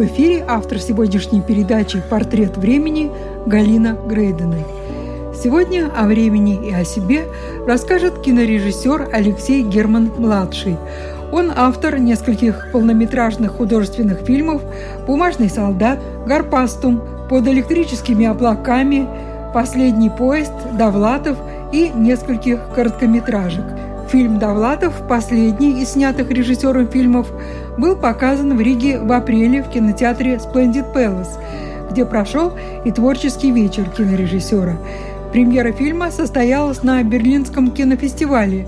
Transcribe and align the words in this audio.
В 0.00 0.04
эфире 0.06 0.42
автор 0.48 0.78
сегодняшней 0.78 1.42
передачи 1.42 2.02
«Портрет 2.08 2.56
времени» 2.56 3.10
Галина 3.44 3.98
Грейдена. 4.06 4.56
Сегодня 5.34 5.90
о 5.94 6.06
времени 6.06 6.58
и 6.66 6.72
о 6.72 6.84
себе 6.86 7.26
расскажет 7.66 8.22
кинорежиссер 8.22 9.10
Алексей 9.12 9.62
Герман-младший. 9.62 10.78
Он 11.32 11.52
автор 11.54 11.98
нескольких 11.98 12.68
полнометражных 12.72 13.52
художественных 13.52 14.20
фильмов 14.20 14.62
«Бумажный 15.06 15.50
солдат», 15.50 15.98
«Гарпастум», 16.26 17.02
«Под 17.28 17.46
электрическими 17.48 18.24
облаками», 18.24 19.06
«Последний 19.52 20.08
поезд», 20.08 20.54
«Довлатов» 20.78 21.36
и 21.74 21.90
нескольких 21.94 22.72
короткометражек. 22.74 23.66
Фильм 24.10 24.38
«Довлатов», 24.38 24.94
последний 25.06 25.82
из 25.82 25.90
снятых 25.90 26.30
режиссером 26.30 26.88
фильмов, 26.88 27.30
был 27.80 27.96
показан 27.96 28.56
в 28.56 28.60
Риге 28.60 29.00
в 29.00 29.10
апреле 29.10 29.62
в 29.62 29.70
кинотеатре 29.70 30.34
Splendid 30.34 30.92
Palace, 30.94 31.40
где 31.90 32.04
прошел 32.04 32.52
и 32.84 32.90
творческий 32.92 33.50
вечер 33.50 33.88
кинорежиссера. 33.88 34.76
Премьера 35.32 35.72
фильма 35.72 36.10
состоялась 36.10 36.82
на 36.82 37.02
Берлинском 37.02 37.70
кинофестивале, 37.70 38.66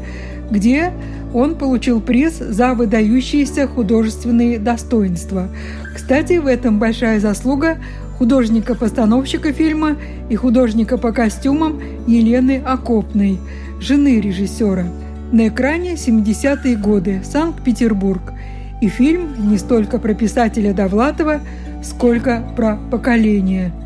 где 0.51 0.93
он 1.35 1.57
получил 1.57 2.01
приз 2.01 2.39
за 2.39 2.75
выдающиеся 2.75 3.67
художественные 3.67 4.59
достоинства. 4.59 5.49
Кстати, 5.95 6.39
в 6.39 6.47
этом 6.47 6.79
большая 6.79 7.21
заслуга 7.21 7.79
художника-постановщика 8.19 9.53
фильма 9.53 9.97
и 10.31 10.37
художника 10.37 10.97
по 10.99 11.13
костюмам 11.13 11.81
Елены 12.07 12.63
Окопной, 12.65 13.39
жены 13.81 14.21
режиссера. 14.21 14.87
На 15.33 15.49
экране 15.49 15.95
70-е 15.95 16.77
годы, 16.77 17.23
Санкт-Петербург. 17.25 18.21
И 18.83 18.89
фильм 18.89 19.49
не 19.49 19.59
столько 19.59 20.01
про 20.01 20.13
писателя 20.13 20.75
Довлатова, 20.75 21.41
сколько 21.85 22.43
про 22.57 22.77
поколение– 22.91 23.73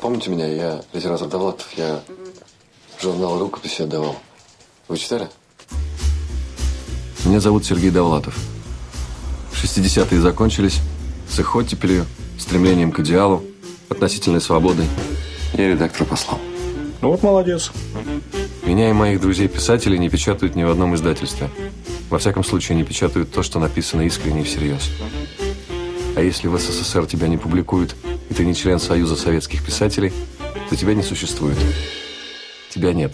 помните 0.00 0.30
меня? 0.30 0.46
Я 0.46 0.82
литератор 0.92 1.28
Довлатов. 1.28 1.66
Я 1.76 2.02
журнал 3.00 3.38
рукописи 3.38 3.82
отдавал. 3.82 4.16
Вы 4.88 4.98
читали? 4.98 5.28
Меня 7.24 7.40
зовут 7.40 7.64
Сергей 7.64 7.90
Довлатов. 7.90 8.36
60-е 9.52 10.20
закончились 10.20 10.80
с 11.28 11.38
их 11.38 11.54
оттепелью, 11.54 12.06
стремлением 12.38 12.92
к 12.92 13.00
идеалу, 13.00 13.44
относительной 13.88 14.40
свободой. 14.40 14.86
Я 15.54 15.68
редактора 15.68 16.06
послал. 16.06 16.40
Ну 17.02 17.10
вот 17.10 17.22
молодец. 17.22 17.70
Меня 18.64 18.90
и 18.90 18.92
моих 18.92 19.20
друзей-писателей 19.20 19.98
не 19.98 20.08
печатают 20.08 20.54
ни 20.54 20.64
в 20.64 20.70
одном 20.70 20.94
издательстве. 20.94 21.50
Во 22.08 22.18
всяком 22.18 22.44
случае, 22.44 22.76
не 22.76 22.84
печатают 22.84 23.32
то, 23.32 23.42
что 23.42 23.58
написано 23.58 24.02
искренне 24.02 24.40
и 24.40 24.44
всерьез. 24.44 24.90
А 26.16 26.20
если 26.20 26.48
в 26.48 26.58
СССР 26.58 27.06
тебя 27.06 27.28
не 27.28 27.36
публикуют 27.36 27.94
и 28.30 28.34
ты 28.34 28.44
не 28.46 28.54
член 28.54 28.78
Союза 28.78 29.16
советских 29.16 29.64
писателей, 29.64 30.12
то 30.70 30.76
тебя 30.76 30.94
не 30.94 31.02
существует. 31.02 31.58
Тебя 32.70 32.92
нет. 32.92 33.12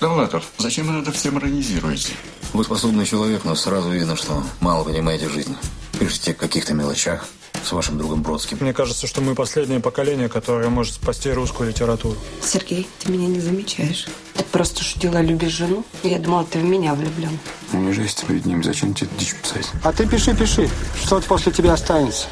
Довлатов, 0.00 0.44
зачем 0.58 0.86
вы 0.86 1.02
это 1.02 1.12
все 1.12 1.30
морализируете? 1.30 2.12
Вы 2.52 2.64
способный 2.64 3.04
человек, 3.04 3.44
но 3.44 3.54
сразу 3.54 3.90
видно, 3.90 4.16
что 4.16 4.42
мало 4.60 4.84
понимаете 4.84 5.28
жизнь. 5.28 5.56
Пишите 5.98 6.32
о 6.32 6.34
каких-то 6.34 6.74
мелочах 6.74 7.26
с 7.64 7.70
вашим 7.72 7.98
другом 7.98 8.22
Бродским. 8.22 8.58
Мне 8.60 8.72
кажется, 8.72 9.06
что 9.06 9.20
мы 9.20 9.34
последнее 9.34 9.80
поколение, 9.80 10.28
которое 10.28 10.68
может 10.68 10.94
спасти 10.94 11.30
русскую 11.30 11.68
литературу. 11.68 12.16
Сергей, 12.42 12.88
ты 13.00 13.12
меня 13.12 13.28
не 13.28 13.40
замечаешь. 13.40 14.06
Ты 14.34 14.44
просто 14.44 14.82
шутила, 14.82 15.20
любишь 15.20 15.52
жену? 15.52 15.84
Я 16.02 16.18
думала, 16.18 16.44
ты 16.44 16.58
в 16.58 16.64
меня 16.64 16.94
влюблен. 16.94 17.38
Ну, 17.72 17.80
не 17.80 17.92
жесть 17.92 18.24
перед 18.26 18.44
ним, 18.44 18.62
зачем 18.64 18.94
тебе 18.94 19.10
дичь 19.18 19.34
писать? 19.34 19.70
А 19.84 19.92
ты 19.92 20.06
пиши, 20.08 20.36
пиши, 20.36 20.68
что 21.04 21.20
после 21.20 21.52
тебя 21.52 21.74
останется. 21.74 22.26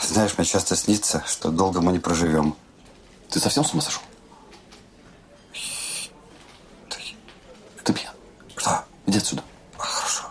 Знаешь, 0.00 0.36
мне 0.36 0.44
часто 0.46 0.76
снится, 0.76 1.22
что 1.26 1.50
долго 1.50 1.80
мы 1.80 1.92
не 1.92 1.98
проживем. 1.98 2.54
Ты 3.30 3.40
совсем 3.40 3.64
с 3.64 3.72
ума 3.72 3.82
сошел? 3.82 4.02
Ты, 6.88 6.98
ты 7.82 7.92
пьян. 7.92 8.12
Что? 8.56 8.84
Иди 9.06 9.18
отсюда. 9.18 9.42
Хорошо. 9.76 10.24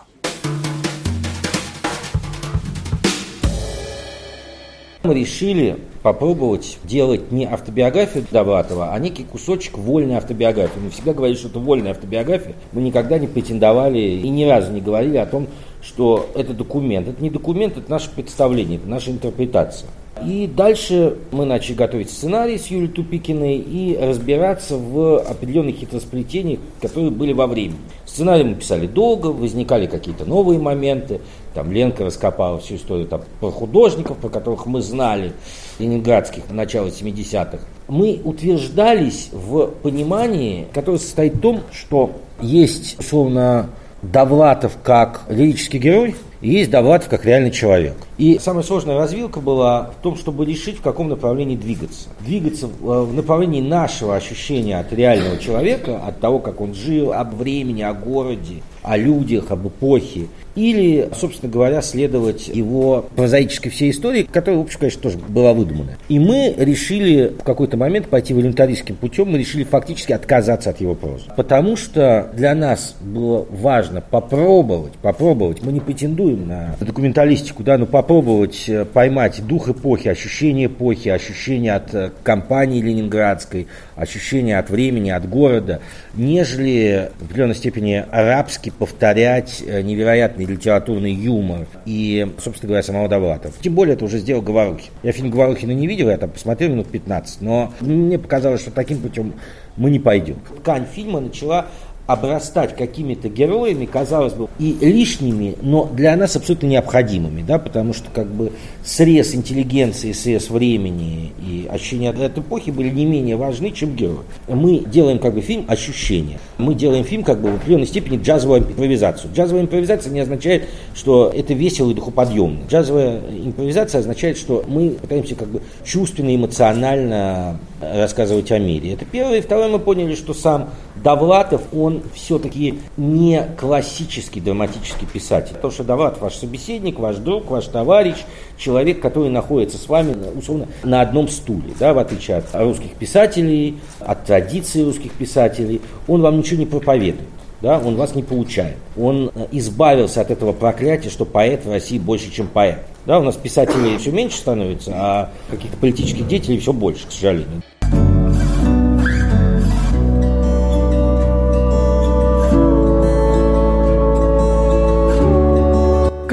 Мы 5.02 5.14
решили 5.14 5.78
попробовать 6.02 6.78
делать 6.84 7.32
не 7.32 7.46
автобиографию 7.46 8.24
Довлатова, 8.30 8.92
а 8.92 8.98
некий 8.98 9.24
кусочек 9.24 9.76
вольной 9.76 10.16
автобиографии. 10.16 10.78
Мы 10.78 10.90
всегда 10.90 11.12
говорили, 11.12 11.36
что 11.36 11.48
это 11.48 11.58
вольная 11.58 11.90
автобиография. 11.92 12.54
Мы 12.72 12.82
никогда 12.82 13.18
не 13.18 13.26
претендовали 13.26 13.98
и 13.98 14.28
ни 14.28 14.44
разу 14.44 14.72
не 14.72 14.80
говорили 14.80 15.16
о 15.16 15.26
том, 15.26 15.48
что 15.86 16.28
это 16.34 16.52
документ. 16.52 17.08
Это 17.08 17.22
не 17.22 17.30
документ, 17.30 17.76
это 17.76 17.90
наше 17.90 18.10
представление, 18.10 18.78
это 18.78 18.88
наша 18.88 19.10
интерпретация. 19.10 19.88
И 20.24 20.46
дальше 20.46 21.18
мы 21.30 21.44
начали 21.44 21.74
готовить 21.74 22.10
сценарий 22.10 22.56
с 22.56 22.68
Юлией 22.68 22.90
Тупикиной 22.90 23.58
и 23.58 23.98
разбираться 24.00 24.76
в 24.78 25.18
определенных 25.18 25.76
хитросплетениях, 25.76 26.58
которые 26.80 27.10
были 27.10 27.34
во 27.34 27.46
времени. 27.46 27.78
Сценарий 28.06 28.44
мы 28.44 28.54
писали 28.54 28.86
долго, 28.86 29.26
возникали 29.26 29.86
какие-то 29.86 30.24
новые 30.24 30.58
моменты. 30.58 31.20
Там 31.52 31.70
Ленка 31.70 32.04
раскопала 32.04 32.58
всю 32.58 32.76
историю 32.76 33.06
там, 33.06 33.22
про 33.40 33.50
художников, 33.50 34.16
про 34.16 34.30
которых 34.30 34.64
мы 34.64 34.80
знали, 34.80 35.32
ленинградских, 35.78 36.44
начала 36.50 36.86
70-х. 36.86 37.58
Мы 37.88 38.18
утверждались 38.24 39.28
в 39.32 39.66
понимании, 39.82 40.66
которое 40.72 40.98
состоит 40.98 41.34
в 41.34 41.40
том, 41.40 41.60
что 41.70 42.12
есть, 42.40 42.98
условно, 42.98 43.68
Довлатов 44.12 44.76
как 44.82 45.22
лирический 45.28 45.78
герой, 45.78 46.16
и 46.40 46.50
есть 46.50 46.70
Довлатов 46.70 47.08
как 47.08 47.24
реальный 47.24 47.50
человек. 47.50 47.96
И 48.18 48.38
самая 48.38 48.62
сложная 48.62 48.96
развилка 48.96 49.40
была 49.40 49.90
в 49.98 50.02
том, 50.02 50.16
чтобы 50.16 50.46
решить, 50.46 50.78
в 50.78 50.82
каком 50.82 51.08
направлении 51.08 51.56
двигаться. 51.56 52.08
Двигаться 52.20 52.66
в 52.66 53.12
направлении 53.12 53.60
нашего 53.60 54.16
ощущения 54.16 54.78
от 54.78 54.92
реального 54.92 55.38
человека, 55.38 56.00
от 56.06 56.20
того, 56.20 56.38
как 56.38 56.60
он 56.60 56.74
жил, 56.74 57.12
об 57.12 57.34
времени, 57.34 57.82
о 57.82 57.92
городе, 57.92 58.62
о 58.82 58.96
людях, 58.96 59.50
об 59.50 59.66
эпохе. 59.66 60.28
Или, 60.54 61.10
собственно 61.14 61.52
говоря, 61.52 61.82
следовать 61.82 62.48
его 62.48 63.04
прозаической 63.14 63.70
всей 63.70 63.90
истории, 63.90 64.22
которая, 64.22 64.60
в 64.60 64.64
общем, 64.64 64.80
конечно, 64.80 65.02
тоже 65.02 65.18
была 65.18 65.52
выдумана. 65.52 65.98
И 66.08 66.18
мы 66.18 66.54
решили 66.56 67.34
в 67.38 67.42
какой-то 67.42 67.76
момент 67.76 68.08
пойти 68.08 68.32
волюнтаристским 68.32 68.96
путем, 68.96 69.30
мы 69.30 69.38
решили 69.38 69.64
фактически 69.64 70.12
отказаться 70.12 70.70
от 70.70 70.80
его 70.80 70.94
прозы. 70.94 71.24
Потому 71.36 71.76
что 71.76 72.30
для 72.34 72.54
нас 72.54 72.96
было 73.02 73.44
важно 73.50 74.00
попробовать, 74.00 74.94
попробовать, 74.94 75.62
мы 75.62 75.72
не 75.72 75.80
претендуем 75.80 76.48
на 76.48 76.74
документалистику, 76.80 77.62
да, 77.62 77.76
но 77.76 77.84
попробовать 77.84 78.05
э, 78.10 78.84
поймать 78.84 79.46
дух 79.46 79.68
эпохи, 79.68 80.08
ощущение 80.08 80.66
эпохи, 80.66 81.08
ощущение 81.08 81.74
от 81.74 81.94
э, 81.94 82.10
компании 82.22 82.80
ленинградской, 82.80 83.66
ощущение 83.94 84.58
от 84.58 84.70
времени, 84.70 85.10
от 85.10 85.28
города, 85.28 85.80
нежели 86.14 87.10
в 87.18 87.24
определенной 87.24 87.54
степени 87.54 88.04
арабски 88.10 88.70
повторять 88.70 89.62
э, 89.66 89.82
невероятный 89.82 90.44
литературный 90.44 91.12
юмор 91.12 91.66
и, 91.84 92.26
собственно 92.38 92.68
говоря, 92.68 92.82
самого 92.82 93.08
Довлатова. 93.08 93.54
Тем 93.60 93.74
более 93.74 93.94
это 93.94 94.04
уже 94.04 94.18
сделал 94.18 94.42
Говорухин. 94.42 94.92
Я 95.02 95.12
фильм 95.12 95.30
Говорухина 95.30 95.72
не 95.72 95.86
видел, 95.86 96.08
я 96.10 96.18
там 96.18 96.30
посмотрел 96.30 96.70
минут 96.70 96.88
15, 96.88 97.40
но 97.40 97.72
мне 97.80 98.18
показалось, 98.18 98.60
что 98.60 98.70
таким 98.70 98.98
путем 98.98 99.34
мы 99.76 99.90
не 99.90 99.98
пойдем. 99.98 100.36
Ткань 100.60 100.86
фильма 100.86 101.20
начала 101.20 101.66
обрастать 102.06 102.76
какими-то 102.76 103.28
героями, 103.28 103.86
казалось 103.86 104.32
бы, 104.32 104.48
и 104.58 104.76
лишними, 104.80 105.56
но 105.60 105.90
для 105.92 106.16
нас 106.16 106.36
абсолютно 106.36 106.66
необходимыми, 106.66 107.42
да, 107.42 107.58
потому 107.58 107.92
что 107.92 108.10
как 108.12 108.26
бы 108.28 108.52
срез 108.84 109.34
интеллигенции, 109.34 110.12
срез 110.12 110.48
времени 110.50 111.32
и 111.40 111.66
ощущения 111.68 112.10
от 112.10 112.38
эпохи 112.38 112.70
были 112.70 112.90
не 112.90 113.04
менее 113.04 113.36
важны, 113.36 113.72
чем 113.72 113.96
герои. 113.96 114.18
Мы 114.48 114.84
делаем 114.86 115.18
как 115.18 115.34
бы 115.34 115.40
фильм 115.40 115.64
ощущения. 115.68 116.38
Мы 116.58 116.74
делаем 116.74 117.04
фильм 117.04 117.24
как 117.24 117.40
бы 117.40 117.50
в 117.50 117.54
определенной 117.56 117.86
степени 117.86 118.22
джазовую 118.22 118.60
импровизацию. 118.60 119.32
Джазовая 119.34 119.62
импровизация 119.62 120.12
не 120.12 120.20
означает, 120.20 120.64
что 120.94 121.32
это 121.34 121.54
весело 121.54 121.90
и 121.90 121.94
духоподъемно. 121.94 122.60
Джазовая 122.68 123.20
импровизация 123.44 124.00
означает, 124.00 124.38
что 124.38 124.64
мы 124.68 124.90
пытаемся 124.90 125.34
как 125.34 125.48
бы 125.48 125.60
чувственно, 125.84 126.34
эмоционально 126.34 127.58
рассказывать 127.80 128.50
о 128.52 128.58
мире. 128.58 128.92
Это 128.92 129.04
первое. 129.04 129.38
И 129.38 129.40
второе, 129.40 129.68
мы 129.68 129.78
поняли, 129.78 130.14
что 130.14 130.34
сам 130.34 130.70
Довлатов, 131.02 131.62
он 131.74 131.95
все-таки 132.14 132.78
не 132.96 133.46
классический 133.58 134.40
драматический 134.40 135.06
писатель. 135.06 135.54
Потому 135.54 135.72
что 135.72 135.84
Довлатов 135.84 136.20
ваш 136.20 136.34
собеседник, 136.34 136.98
ваш 136.98 137.16
друг, 137.16 137.50
ваш 137.50 137.66
товарищ, 137.66 138.16
человек, 138.58 139.00
который 139.00 139.30
находится 139.30 139.78
с 139.78 139.88
вами, 139.88 140.16
условно, 140.34 140.68
на 140.82 141.00
одном 141.00 141.28
стуле, 141.28 141.74
да, 141.78 141.94
в 141.94 141.98
отличие 141.98 142.38
от 142.38 142.46
русских 142.54 142.92
писателей, 142.92 143.78
от 144.00 144.24
традиции 144.24 144.82
русских 144.82 145.12
писателей. 145.12 145.80
Он 146.08 146.22
вам 146.22 146.38
ничего 146.38 146.60
не 146.60 146.66
проповедует. 146.66 147.28
Да, 147.62 147.78
он 147.78 147.96
вас 147.96 148.14
не 148.14 148.22
получает. 148.22 148.76
Он 148.98 149.32
избавился 149.50 150.20
от 150.20 150.30
этого 150.30 150.52
проклятия, 150.52 151.08
что 151.08 151.24
поэт 151.24 151.64
в 151.64 151.70
России 151.70 151.98
больше, 151.98 152.30
чем 152.30 152.48
поэт. 152.48 152.80
Да, 153.06 153.18
у 153.18 153.22
нас 153.22 153.36
писателей 153.36 153.96
все 153.96 154.10
меньше 154.10 154.36
становится, 154.36 154.92
а 154.94 155.30
каких-то 155.50 155.76
политических 155.78 156.26
деятелей 156.28 156.58
все 156.58 156.72
больше, 156.72 157.06
к 157.06 157.12
сожалению. 157.12 157.62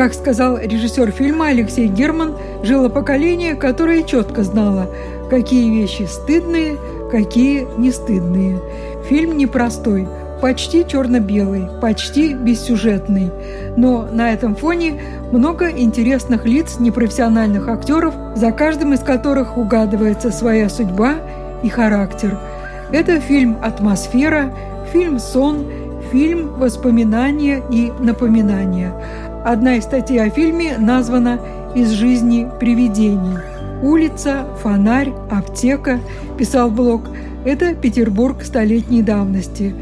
Как 0.03 0.13
сказал 0.13 0.57
режиссер 0.57 1.11
фильма 1.11 1.47
Алексей 1.47 1.87
Герман, 1.87 2.33
жило 2.61 2.89
поколение, 2.89 3.55
которое 3.55 4.03
четко 4.03 4.43
знало, 4.43 4.89
какие 5.29 5.71
вещи 5.71 6.03
стыдные, 6.03 6.75
какие 7.09 7.65
не 7.77 7.89
стыдные. 7.89 8.59
Фильм 9.07 9.37
непростой, 9.37 10.05
почти 10.41 10.85
черно-белый, 10.85 11.69
почти 11.81 12.33
бессюжетный. 12.33 13.31
Но 13.77 14.05
на 14.11 14.33
этом 14.33 14.57
фоне 14.57 15.01
много 15.31 15.71
интересных 15.71 16.43
лиц 16.43 16.79
непрофессиональных 16.79 17.69
актеров, 17.69 18.13
за 18.35 18.51
каждым 18.51 18.93
из 18.93 18.99
которых 18.99 19.55
угадывается 19.55 20.31
своя 20.31 20.67
судьба 20.67 21.13
и 21.63 21.69
характер. 21.69 22.37
Это 22.91 23.21
фильм 23.21 23.55
«Атмосфера», 23.63 24.53
фильм 24.91 25.17
«Сон», 25.17 25.65
фильм 26.11 26.59
«Воспоминания 26.59 27.63
и 27.71 27.91
напоминания». 27.99 28.93
Одна 29.43 29.75
из 29.75 29.83
статей 29.83 30.21
о 30.21 30.29
фильме 30.29 30.77
названа 30.77 31.39
«Из 31.75 31.89
жизни 31.89 32.49
привидений». 32.59 33.37
Улица, 33.81 34.45
фонарь, 34.61 35.11
аптека, 35.29 35.99
писал 36.37 36.71
блог, 36.71 37.09
это 37.45 37.75
Петербург 37.75 38.43
столетней 38.43 39.01
давности. 39.01 39.75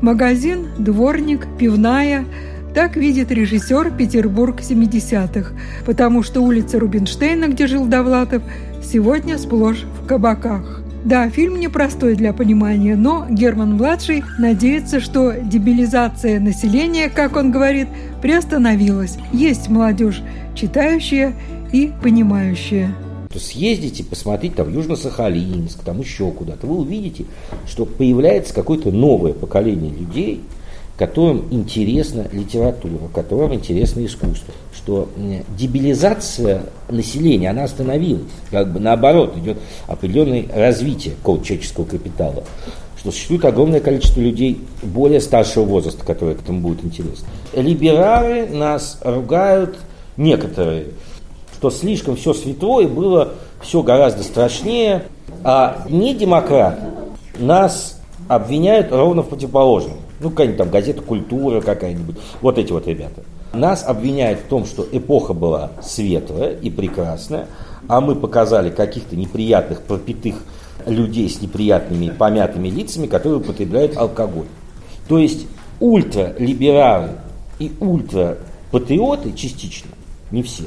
Магазин, 0.00 0.68
дворник, 0.78 1.46
пивная– 1.58 2.24
так 2.74 2.96
видит 2.96 3.30
режиссер 3.30 3.90
Петербург 3.90 4.60
70-х, 4.60 5.52
потому 5.84 6.22
что 6.22 6.40
улица 6.40 6.78
Рубинштейна, 6.78 7.48
где 7.48 7.66
жил 7.66 7.84
Довлатов, 7.84 8.42
сегодня 8.82 9.36
сплошь 9.36 9.84
в 9.84 10.06
кабаках. 10.06 10.81
Да, 11.04 11.28
фильм 11.30 11.58
непростой 11.58 12.14
для 12.14 12.32
понимания, 12.32 12.94
но 12.94 13.26
Герман-младший 13.28 14.22
надеется, 14.38 15.00
что 15.00 15.32
дебилизация 15.32 16.38
населения, 16.38 17.08
как 17.08 17.36
он 17.36 17.50
говорит, 17.50 17.88
приостановилась. 18.20 19.18
Есть 19.32 19.68
молодежь, 19.68 20.22
читающая 20.54 21.34
и 21.72 21.90
понимающая. 22.02 22.94
То 23.32 23.40
съездите, 23.40 24.04
посмотрите 24.04 24.56
там 24.56 24.68
Южно-Сахалинск, 24.68 25.82
там 25.84 26.00
еще 26.00 26.30
куда-то, 26.30 26.66
вы 26.66 26.76
увидите, 26.76 27.24
что 27.66 27.84
появляется 27.84 28.54
какое-то 28.54 28.92
новое 28.92 29.32
поколение 29.32 29.90
людей, 29.90 30.42
которым 30.96 31.46
интересна 31.50 32.26
литература, 32.32 33.08
которым 33.14 33.54
интересно 33.54 34.04
искусство, 34.04 34.52
что 34.74 35.08
дебилизация 35.56 36.64
населения, 36.88 37.50
она 37.50 37.64
остановилась, 37.64 38.22
как 38.50 38.72
бы 38.72 38.80
наоборот, 38.80 39.36
идет 39.36 39.58
определенное 39.86 40.46
развитие 40.54 41.14
человеческого 41.24 41.84
капитала, 41.84 42.44
что 42.98 43.10
существует 43.10 43.44
огромное 43.44 43.80
количество 43.80 44.20
людей 44.20 44.60
более 44.82 45.20
старшего 45.20 45.64
возраста, 45.64 46.04
которые 46.04 46.36
к 46.36 46.42
этому 46.42 46.60
будут 46.60 46.84
интересны. 46.84 47.26
Либерары 47.54 48.46
нас 48.46 48.98
ругают 49.02 49.78
некоторые, 50.16 50.88
что 51.54 51.70
слишком 51.70 52.16
все 52.16 52.34
светлое 52.34 52.86
было 52.86 53.34
все 53.62 53.82
гораздо 53.82 54.22
страшнее, 54.22 55.04
а 55.42 55.84
не 55.88 56.14
демократы 56.14 56.82
нас 57.38 57.98
обвиняют 58.28 58.92
ровно 58.92 59.22
в 59.22 59.28
противоположном 59.28 60.01
ну, 60.22 60.30
какая-нибудь 60.30 60.58
там 60.58 60.70
газета 60.70 61.02
«Культура» 61.02 61.60
какая-нибудь, 61.60 62.16
вот 62.40 62.58
эти 62.58 62.72
вот 62.72 62.86
ребята. 62.86 63.22
Нас 63.52 63.84
обвиняют 63.86 64.40
в 64.40 64.44
том, 64.44 64.64
что 64.64 64.86
эпоха 64.90 65.34
была 65.34 65.72
светлая 65.82 66.52
и 66.52 66.70
прекрасная, 66.70 67.46
а 67.88 68.00
мы 68.00 68.14
показали 68.14 68.70
каких-то 68.70 69.16
неприятных, 69.16 69.82
пропитых 69.82 70.36
людей 70.86 71.28
с 71.28 71.40
неприятными 71.40 72.08
помятыми 72.08 72.68
лицами, 72.68 73.06
которые 73.06 73.40
употребляют 73.40 73.96
алкоголь. 73.96 74.46
То 75.08 75.18
есть 75.18 75.46
ультралибералы 75.80 77.10
и 77.58 77.72
ультрапатриоты 77.80 79.32
частично, 79.32 79.90
не 80.30 80.42
все, 80.42 80.64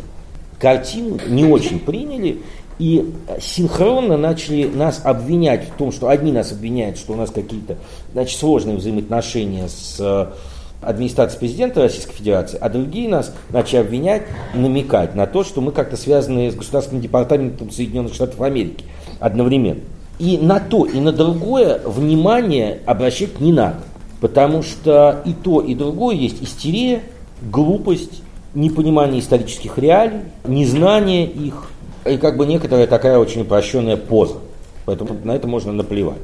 картину 0.60 1.18
не 1.28 1.46
очень 1.46 1.80
приняли 1.80 2.42
и 2.78 3.14
синхронно 3.40 4.18
начали 4.18 4.66
нас 4.66 5.02
обвинять 5.04 5.70
в 5.70 5.78
том, 5.78 5.92
что 5.92 6.10
одни 6.10 6.32
нас 6.32 6.52
обвиняют, 6.52 6.98
что 6.98 7.14
у 7.14 7.16
нас 7.16 7.30
какие-то 7.30 7.78
значит, 8.14 8.38
сложные 8.38 8.76
взаимоотношения 8.78 9.68
с 9.70 9.98
э, 10.00 10.28
администрацией 10.82 11.40
президента 11.40 11.82
Российской 11.82 12.16
Федерации, 12.16 12.58
а 12.60 12.70
другие 12.70 13.10
нас 13.10 13.34
начали 13.50 13.80
обвинять, 13.80 14.24
намекать 14.54 15.16
на 15.16 15.26
то, 15.26 15.44
что 15.44 15.62
мы 15.62 15.72
как-то 15.72 15.98
связаны 15.98 16.52
с 16.52 16.56
Государственным 16.56 17.02
департаментом 17.02 17.72
Соединенных 17.72 18.14
Штатов 18.14 18.42
Америки 18.42 18.86
одновременно. 19.20 19.82
И 20.20 20.38
на 20.38 20.60
то, 20.60 20.86
и 20.86 21.00
на 21.00 21.12
другое 21.12 21.80
внимание 21.86 22.80
обращать 22.86 23.40
не 23.42 23.52
надо, 23.52 23.80
потому 24.22 24.64
что 24.64 25.22
и 25.26 25.34
то, 25.34 25.62
и 25.62 25.76
другое 25.76 26.16
есть 26.16 26.42
истерия, 26.42 27.04
глупость, 27.42 28.22
непонимание 28.54 29.20
исторических 29.20 29.78
реалий, 29.78 30.22
незнание 30.46 31.26
их, 31.26 31.70
и 32.06 32.18
как 32.18 32.38
бы 32.38 32.46
некоторая 32.46 32.88
такая 32.88 33.18
очень 33.18 33.42
упрощенная 33.42 33.98
поза. 33.98 34.36
Поэтому 34.86 35.16
на 35.24 35.36
это 35.36 35.48
можно 35.48 35.72
наплевать. 35.72 36.22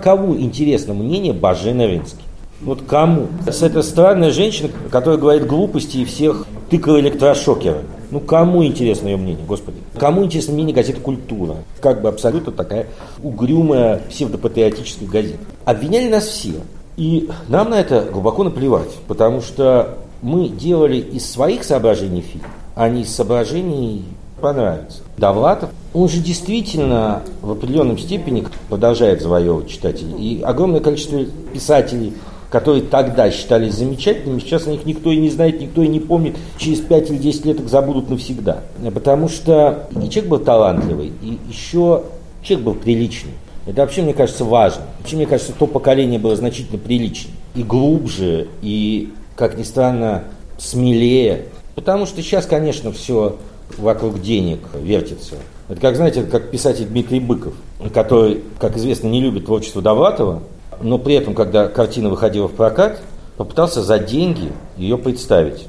Кому 0.00 0.36
интересно 0.36 0.94
мнение 0.94 1.32
Бажена 1.32 1.86
Рынский? 1.86 2.24
Вот 2.60 2.82
кому? 2.86 3.28
С 3.46 3.62
этой 3.62 3.82
странная 3.82 4.30
женщина, 4.30 4.68
которая 4.90 5.18
говорит 5.18 5.46
глупости 5.46 5.98
и 5.98 6.04
всех 6.04 6.46
тыкала 6.68 7.00
электрошокерами. 7.00 7.84
Ну, 8.10 8.20
кому 8.20 8.64
интересно 8.64 9.08
ее 9.08 9.16
мнение, 9.16 9.44
господи? 9.46 9.78
Кому 9.96 10.24
интересно 10.24 10.54
мнение 10.54 10.74
газеты 10.74 11.00
«Культура»? 11.00 11.56
Как 11.80 12.02
бы 12.02 12.08
абсолютно 12.08 12.52
такая 12.52 12.86
угрюмая 13.22 14.02
псевдопатриотическая 14.10 15.08
газета. 15.08 15.38
Обвиняли 15.64 16.08
нас 16.08 16.26
все. 16.26 16.54
И 16.96 17.30
нам 17.48 17.70
на 17.70 17.80
это 17.80 18.02
глубоко 18.12 18.42
наплевать, 18.42 18.90
потому 19.06 19.40
что 19.40 19.96
мы 20.22 20.48
делали 20.48 20.98
из 20.98 21.30
своих 21.30 21.64
соображений 21.64 22.20
фильм, 22.20 22.44
а 22.74 22.88
не 22.88 23.02
из 23.02 23.14
соображений 23.14 24.04
понравится. 24.40 24.98
Довлатов, 25.16 25.70
он 25.92 26.08
же 26.08 26.20
действительно 26.20 27.22
в 27.42 27.50
определенном 27.50 27.98
степени 27.98 28.46
продолжает 28.68 29.20
завоевывать 29.22 29.68
читателей. 29.68 30.14
И 30.18 30.42
огромное 30.42 30.80
количество 30.80 31.24
писателей, 31.52 32.12
которые 32.50 32.82
тогда 32.82 33.30
считались 33.30 33.74
замечательными, 33.74 34.40
сейчас 34.40 34.66
о 34.66 34.70
них 34.70 34.84
никто 34.86 35.10
и 35.10 35.16
не 35.16 35.30
знает, 35.30 35.60
никто 35.60 35.82
и 35.82 35.88
не 35.88 36.00
помнит, 36.00 36.36
через 36.58 36.80
5 36.80 37.10
или 37.10 37.18
10 37.18 37.46
лет 37.46 37.60
их 37.60 37.68
забудут 37.68 38.10
навсегда. 38.10 38.60
Потому 38.94 39.28
что 39.28 39.88
и 39.90 40.08
человек 40.08 40.30
был 40.30 40.38
талантливый, 40.38 41.12
и 41.22 41.38
еще 41.48 42.04
человек 42.42 42.66
был 42.66 42.74
приличный. 42.74 43.32
Это 43.66 43.82
вообще, 43.82 44.02
мне 44.02 44.14
кажется, 44.14 44.44
важно. 44.44 44.82
Вообще, 44.98 45.16
мне 45.16 45.26
кажется, 45.26 45.52
то 45.52 45.66
поколение 45.66 46.18
было 46.18 46.34
значительно 46.34 46.78
приличнее. 46.78 47.34
и 47.54 47.62
глубже, 47.62 48.48
и, 48.62 49.12
как 49.36 49.58
ни 49.58 49.62
странно, 49.62 50.24
смелее. 50.58 51.46
Потому 51.74 52.06
что 52.06 52.22
сейчас, 52.22 52.46
конечно, 52.46 52.92
все 52.92 53.36
вокруг 53.78 54.20
денег 54.20 54.60
вертится. 54.74 55.36
Это 55.68 55.80
как, 55.80 55.96
знаете, 55.96 56.22
как 56.24 56.50
писатель 56.50 56.86
Дмитрий 56.86 57.20
Быков, 57.20 57.54
который, 57.94 58.42
как 58.58 58.76
известно, 58.76 59.08
не 59.08 59.20
любит 59.20 59.46
творчество 59.46 59.80
Довлатова, 59.80 60.42
но 60.82 60.98
при 60.98 61.14
этом, 61.14 61.34
когда 61.34 61.68
картина 61.68 62.08
выходила 62.08 62.48
в 62.48 62.52
прокат, 62.52 63.00
попытался 63.36 63.82
за 63.82 63.98
деньги 63.98 64.52
ее 64.76 64.98
представить 64.98 65.66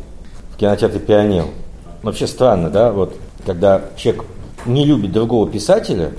в 0.53 0.58
кинотеатре 0.58 1.00
«Пионер». 1.00 1.46
Вообще 2.03 2.27
странно, 2.27 2.70
да, 2.70 2.91
вот 2.91 3.13
когда 3.46 3.81
человек 3.96 4.25
не 4.65 4.86
любит 4.86 5.12
другого 5.12 5.50
писателя, 5.50 6.12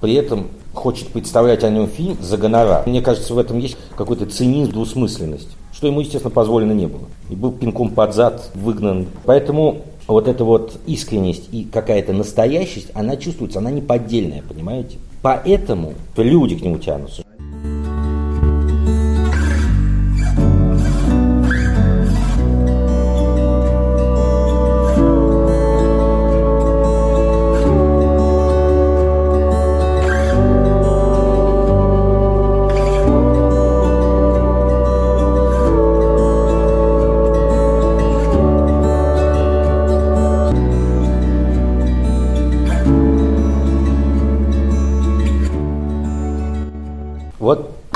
при 0.00 0.14
этом 0.14 0.48
хочет 0.74 1.08
представлять 1.08 1.64
о 1.64 1.70
нем 1.70 1.86
фильм 1.88 2.16
за 2.20 2.36
гонорар. 2.36 2.82
Мне 2.86 3.02
кажется, 3.02 3.34
в 3.34 3.38
этом 3.38 3.58
есть 3.58 3.76
какой-то 3.96 4.26
цинизм, 4.26 4.72
двусмысленность, 4.72 5.48
что 5.72 5.86
ему, 5.86 6.00
естественно, 6.00 6.30
позволено 6.30 6.72
не 6.72 6.86
было. 6.86 7.04
И 7.30 7.34
был 7.34 7.52
пинком 7.52 7.90
под 7.90 8.14
зад 8.14 8.50
выгнан. 8.54 9.06
Поэтому 9.24 9.82
вот 10.06 10.28
эта 10.28 10.44
вот 10.44 10.78
искренность 10.86 11.48
и 11.52 11.64
какая-то 11.64 12.12
настоящесть, 12.12 12.88
она 12.94 13.16
чувствуется, 13.16 13.58
она 13.58 13.70
не 13.70 13.80
поддельная, 13.80 14.42
понимаете? 14.42 14.98
Поэтому 15.22 15.94
люди 16.16 16.56
к 16.56 16.62
нему 16.62 16.78
тянутся. 16.78 17.22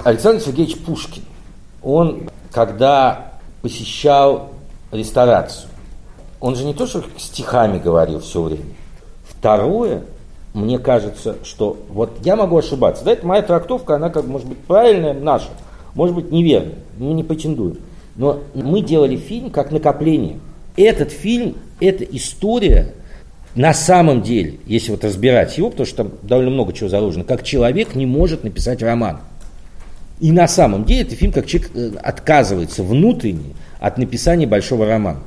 Александр 0.07 0.41
Сергеевич 0.41 0.79
Пушкин, 0.79 1.25
он, 1.83 2.31
когда 2.53 3.33
посещал 3.61 4.51
ресторацию, 4.93 5.69
он 6.39 6.55
же 6.55 6.63
не 6.63 6.75
то, 6.75 6.87
что 6.87 7.03
стихами 7.19 7.81
говорил 7.81 8.21
все 8.21 8.41
время. 8.41 8.63
Второе, 9.29 10.05
мне 10.55 10.79
кажется, 10.79 11.39
что 11.43 11.77
вот 11.89 12.19
я 12.23 12.37
могу 12.37 12.57
ошибаться. 12.57 13.05
Да, 13.05 13.15
это 13.15 13.27
моя 13.27 13.43
трактовка, 13.43 13.97
она 13.97 14.09
как 14.09 14.27
может 14.27 14.47
быть 14.47 14.59
правильная, 14.59 15.13
наша, 15.13 15.49
может 15.97 16.15
быть 16.15 16.31
неверная. 16.31 16.79
Мы 16.99 17.13
не 17.13 17.25
претендуем. 17.25 17.79
Но 18.15 18.39
мы 18.55 18.83
делали 18.83 19.17
фильм 19.17 19.51
как 19.51 19.73
накопление. 19.73 20.39
Этот 20.77 21.11
фильм– 21.11 21.57
это 21.81 22.05
история 22.05 22.95
на 23.57 23.75
самом 23.75 24.23
деле, 24.23 24.61
если 24.67 24.93
вот 24.93 25.03
разбирать 25.05 25.59
его, 25.59 25.71
потому 25.71 25.85
что 25.85 25.97
там 25.97 26.13
довольно 26.23 26.53
много 26.53 26.73
чего 26.73 26.89
заложено, 26.89 27.25
как 27.25 27.43
человек 27.43 27.97
не 27.97 28.07
может 28.07 28.45
написать 28.45 28.85
роман. 28.85 29.19
И 30.21 30.33
на 30.33 30.49
самом 30.49 30.85
деле 30.85 31.03
это 31.03 31.15
фильм, 31.15 31.33
как 31.33 31.47
человек 31.47 31.71
э, 31.75 31.91
отказывается 32.03 32.83
внутренне 32.83 33.55
от 33.79 33.99
написания 33.99 34.47
большого 34.47 34.87
романа. 34.87 35.21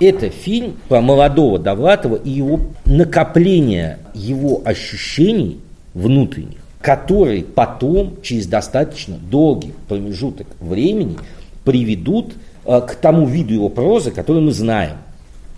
Это 0.00 0.30
фильм 0.30 0.76
про 0.88 1.02
молодого 1.02 1.58
Довлатова 1.58 2.16
и 2.16 2.30
его 2.30 2.60
накопление 2.86 3.98
его 4.14 4.62
ощущений 4.64 5.60
внутренних, 5.92 6.58
которые 6.80 7.44
потом, 7.44 8.14
через 8.22 8.46
достаточно 8.46 9.16
долгий 9.18 9.74
промежуток 9.88 10.46
времени, 10.60 11.18
приведут 11.64 12.32
э, 12.64 12.80
к 12.80 12.94
тому 12.94 13.26
виду 13.26 13.52
его 13.52 13.68
прозы, 13.68 14.10
который 14.10 14.40
мы 14.40 14.52
знаем. 14.52 14.96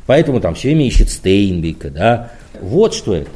Поэтому 0.06 0.40
там 0.40 0.56
все 0.56 0.68
время 0.68 0.86
ищет 0.86 1.10
Стейнбека, 1.10 1.90
да. 1.90 2.32
Вот 2.60 2.94
что 2.94 3.14
это. 3.14 3.30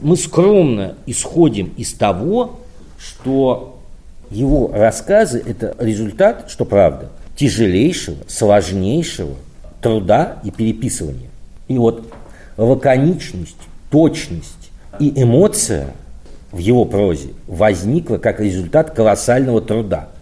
Мы 0.00 0.16
скромно 0.16 0.94
исходим 1.06 1.72
из 1.76 1.92
того, 1.92 2.60
что 2.98 3.77
его 4.30 4.70
рассказы– 4.72 5.42
это 5.46 5.74
результат, 5.78 6.50
что 6.50 6.64
правда, 6.64 7.08
тяжелейшего, 7.36 8.18
сложнейшего 8.26 9.36
труда 9.80 10.38
и 10.44 10.50
переписывания. 10.50 11.30
И 11.68 11.78
вот 11.78 12.12
лаконичность, 12.56 13.56
точность 13.90 14.70
и 14.98 15.12
эмоция 15.22 15.88
в 16.50 16.58
его 16.58 16.84
прозе 16.84 17.30
возникла 17.46 18.16
как 18.16 18.40
результат 18.40 18.90
колоссального 18.90 19.60
труда– 19.60 20.08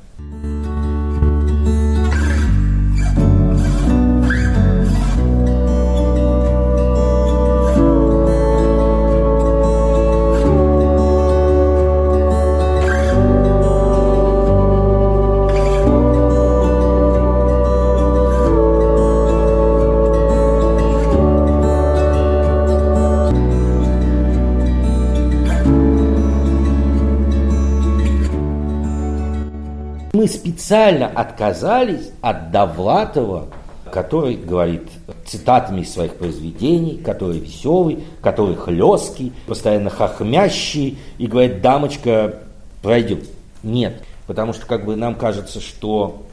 специально 30.67 31.07
отказались 31.07 32.11
от 32.23 32.51
Довлатова, 32.51 33.47
который 33.93 34.35
говорит 34.35 34.83
цитатами 35.25 35.83
из 35.83 35.93
своих 35.93 36.17
произведений, 36.17 36.97
который 36.97 37.39
веселый, 37.39 38.01
который 38.21 38.57
хлесткий, 38.57 39.33
постоянно 39.47 39.91
хохмящий, 39.91 40.99
и 41.19 41.29
говорит, 41.29 41.61
дамочка, 41.63 42.41
пройдет. 42.83 43.29
Нет, 43.63 44.03
потому 44.27 44.53
что 44.53 44.67
как 44.67 44.87
бы 44.87 44.97
нам 44.97 45.15
кажется, 45.15 45.61
что 45.61 46.25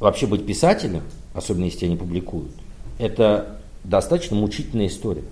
вообще 0.00 0.26
быть 0.26 0.44
писателем, 0.44 1.04
особенно 1.32 1.64
если 1.64 1.86
они 1.86 1.96
публикуют, 1.96 2.52
это 2.98 3.56
достаточно 3.84 4.36
мучительная 4.36 4.88
история. 4.88 5.24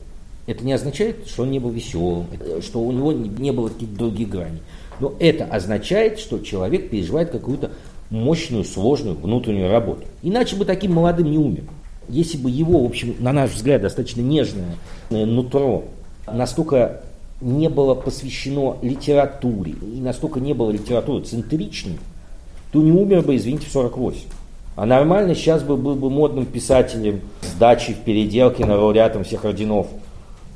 Это 0.47 0.65
не 0.65 0.73
означает, 0.73 1.29
что 1.29 1.43
он 1.43 1.51
не 1.51 1.59
был 1.59 1.69
веселым, 1.69 2.27
что 2.63 2.81
у 2.81 2.91
него 2.91 3.13
не 3.13 3.51
было 3.51 3.69
каких-то 3.69 3.97
других 3.97 4.31
граней. 4.31 4.63
Но 4.99 5.15
это 5.19 5.45
означает, 5.45 6.19
что 6.19 6.39
человек 6.39 6.91
переживает 6.91 7.31
какую-то 7.31 7.71
мощную, 8.11 8.65
сложную 8.65 9.17
внутреннюю 9.17 9.71
работу. 9.71 10.03
Иначе 10.23 10.57
бы 10.57 10.65
таким 10.65 10.93
молодым 10.93 11.31
не 11.31 11.39
умер. 11.39 11.65
Если 12.09 12.37
бы 12.37 12.51
его, 12.51 12.83
в 12.83 12.87
общем, 12.87 13.15
на 13.21 13.33
наш 13.33 13.53
взгляд, 13.53 13.83
достаточно 13.83 14.21
нежное 14.21 14.77
нутро 15.11 15.85
настолько 16.27 17.03
не 17.41 17.69
было 17.69 17.95
посвящено 17.95 18.77
литературе, 18.83 19.73
и 19.73 20.01
настолько 20.01 20.41
не 20.41 20.53
было 20.53 20.71
литературы 20.71 21.25
центричной, 21.25 21.99
то 22.73 22.83
не 22.83 22.93
умер 22.93 23.23
бы, 23.23 23.37
извините, 23.37 23.67
в 23.67 23.73
48. 23.73 24.21
А 24.77 24.87
нормально 24.87 25.35
сейчас 25.35 25.63
бы 25.63 25.77
был 25.77 25.95
бы 25.95 26.11
модным 26.11 26.47
писателем 26.47 27.21
с 27.43 27.53
дачей 27.59 27.95
в 27.95 27.99
переделке 27.99 28.65
на 28.65 28.77
лауреатом 28.77 29.25
всех 29.25 29.45
орденов 29.45 29.89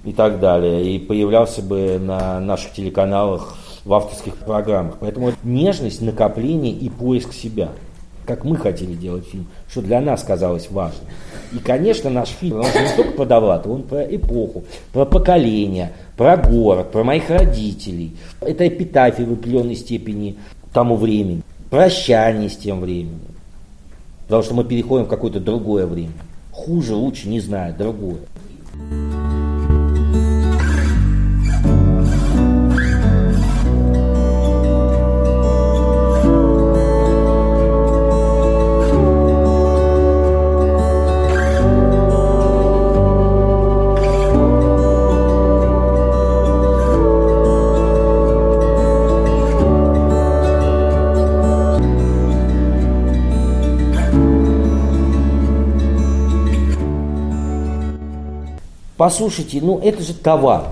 и 0.05 0.13
так 0.13 0.41
далее. 0.41 0.95
И 0.95 0.99
появлялся 0.99 1.63
бы 1.63 1.99
на 1.99 2.41
наших 2.41 2.73
телеканалах 2.73 3.57
в 3.85 3.93
авторских 3.93 4.37
программах. 4.37 4.97
Поэтому 5.01 5.33
нежность, 5.43 6.01
накопление 6.01 6.73
и 6.73 6.89
поиск 6.89 7.33
себя. 7.33 7.71
Как 8.27 8.45
мы 8.45 8.57
хотели 8.57 8.95
делать 8.95 9.27
фильм, 9.27 9.47
что 9.69 9.83
для 9.83 10.01
нас 10.01 10.23
казалось 10.23 10.71
важным. 10.71 11.05
И, 11.53 11.59
конечно, 11.59 12.09
наш 12.09 12.31
фильм, 12.31 12.61
он 12.61 12.65
не 12.65 12.97
только 12.97 13.13
про 13.13 13.27
Довлатова, 13.27 13.75
он 13.75 13.83
про 13.83 14.03
эпоху, 14.03 14.65
про 14.95 15.05
поколение, 15.05 15.93
про 16.17 16.39
город, 16.39 16.91
про 16.91 17.05
моих 17.05 17.29
родителей. 17.29 18.17
Это 18.41 18.67
эпитафия 18.67 19.27
в 19.27 19.33
определенной 19.33 19.77
степени 19.77 20.37
тому 20.73 20.97
времени. 20.97 21.43
Прощание 21.69 22.49
с 22.49 22.57
тем 22.57 22.81
временем. 22.81 23.21
Потому 24.23 24.43
что 24.43 24.55
мы 24.55 24.65
переходим 24.65 25.05
в 25.05 25.09
какое-то 25.09 25.41
другое 25.41 25.87
время. 25.87 26.13
Хуже, 26.51 26.95
лучше, 26.95 27.29
не 27.29 27.41
знаю, 27.41 27.75
другое. 27.77 28.21
Послушайте, 59.05 59.61
ну 59.61 59.81
это 59.81 60.03
же 60.03 60.15
товар. 60.15 60.69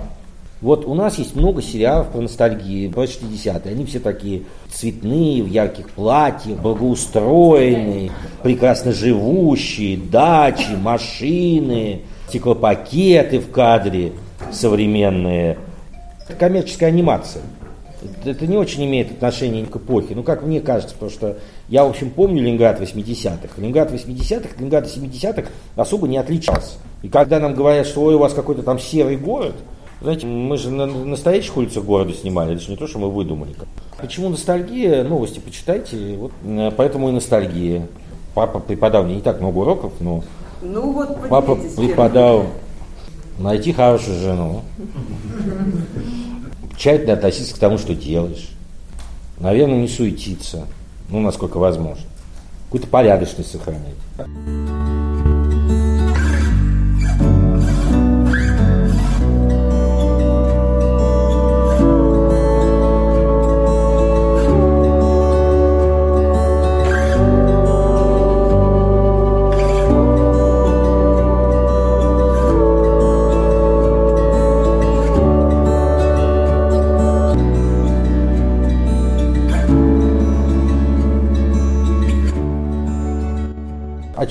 Вот 0.63 0.87
у 0.87 0.95
нас 0.95 1.19
есть 1.19 1.37
много 1.37 1.61
сериалов 1.61 2.09
про 2.09 2.23
ностальгию, 2.23 2.91
про 2.91 3.05
60-е. 3.05 3.71
Они 3.71 3.85
все 3.85 4.01
такие 4.01 4.45
цветные, 4.73 5.43
в 5.43 5.49
ярких 5.49 5.91
платьях, 5.91 6.59
благоустроенные, 6.59 8.11
прекрасно 8.43 8.93
живущие, 8.93 9.99
дачи, 9.99 10.71
машины, 10.81 12.01
стеклопакеты 12.31 13.39
в 13.39 13.51
кадре 13.51 14.13
современные. 14.51 15.59
Это 16.27 16.35
коммерческая 16.39 16.89
анимация. 16.89 17.43
Это 18.25 18.47
не 18.47 18.57
очень 18.57 18.87
имеет 18.87 19.11
отношения 19.11 19.67
к 19.67 19.77
эпохе. 19.77 20.15
Ну, 20.15 20.23
как 20.23 20.43
мне 20.43 20.63
кажется, 20.63 20.95
потому 20.95 21.11
что 21.11 21.37
я, 21.69 21.85
в 21.85 21.91
общем, 21.91 22.09
помню 22.09 22.43
Ленинград 22.43 22.81
80-х. 22.81 23.61
Ленинград 23.61 23.93
80-х, 23.93 24.57
Ленинград 24.59 24.87
70-х 24.87 25.51
особо 25.77 26.09
не 26.09 26.17
отличался. 26.17 26.79
И 27.03 27.09
когда 27.09 27.41
нам 27.41 27.55
говорят, 27.55 27.87
что 27.87 28.03
ой, 28.03 28.15
у 28.15 28.19
вас 28.19 28.33
какой-то 28.33 28.63
там 28.63 28.79
серый 28.79 29.17
город, 29.17 29.55
знаете, 30.01 30.27
мы 30.27 30.57
же 30.57 30.71
на 30.71 30.87
настоящих 30.87 31.57
улицах 31.57 31.85
города 31.85 32.13
снимали, 32.13 32.55
это 32.55 32.63
же 32.63 32.71
не 32.71 32.77
то, 32.77 32.87
что 32.87 32.99
мы 32.99 33.11
выдумали. 33.11 33.55
Почему 33.99 34.29
ностальгия? 34.29 35.05
Новости 35.05 35.39
почитайте. 35.39 36.17
Вот, 36.17 36.33
э, 36.45 36.73
поэтому 36.77 37.09
и 37.09 37.13
ностальгия. 37.13 37.87
Папа 38.35 38.59
преподал 38.59 39.05
мне 39.05 39.17
не 39.17 39.21
так 39.21 39.41
много 39.41 39.59
уроков, 39.59 39.93
но 40.01 40.25
ну, 40.63 40.93
вот, 40.93 41.29
папа 41.29 41.57
преподал 41.77 42.47
найти 43.39 43.73
хорошую 43.73 44.19
жену, 44.19 44.63
тщательно 46.77 47.15
относиться 47.15 47.55
к 47.55 47.59
тому, 47.59 47.79
что 47.79 47.95
делаешь. 47.95 48.51
Наверное, 49.39 49.79
не 49.79 49.89
суетиться, 49.89 50.67
ну, 51.11 51.21
насколько 51.21 51.59
возможно. 51.59 52.05
Какую-то 52.67 52.89
порядочность 52.89 53.51
сохранять. 53.51 53.97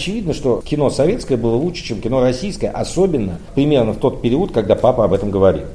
Очевидно, 0.02 0.34
что 0.34 0.62
кино 0.66 0.90
советское 0.90 1.38
было 1.38 1.56
лучше, 1.56 1.84
чем 1.84 2.02
кино 2.02 2.22
российское, 2.22 2.70
особенно 2.70 3.38
примерно 3.54 3.94
в 3.94 3.98
тот 3.98 4.22
период, 4.22 4.52
когда 4.52 4.76
папа 4.76 5.06
об 5.06 5.14
этом 5.14 5.30
говорил. 5.30 5.66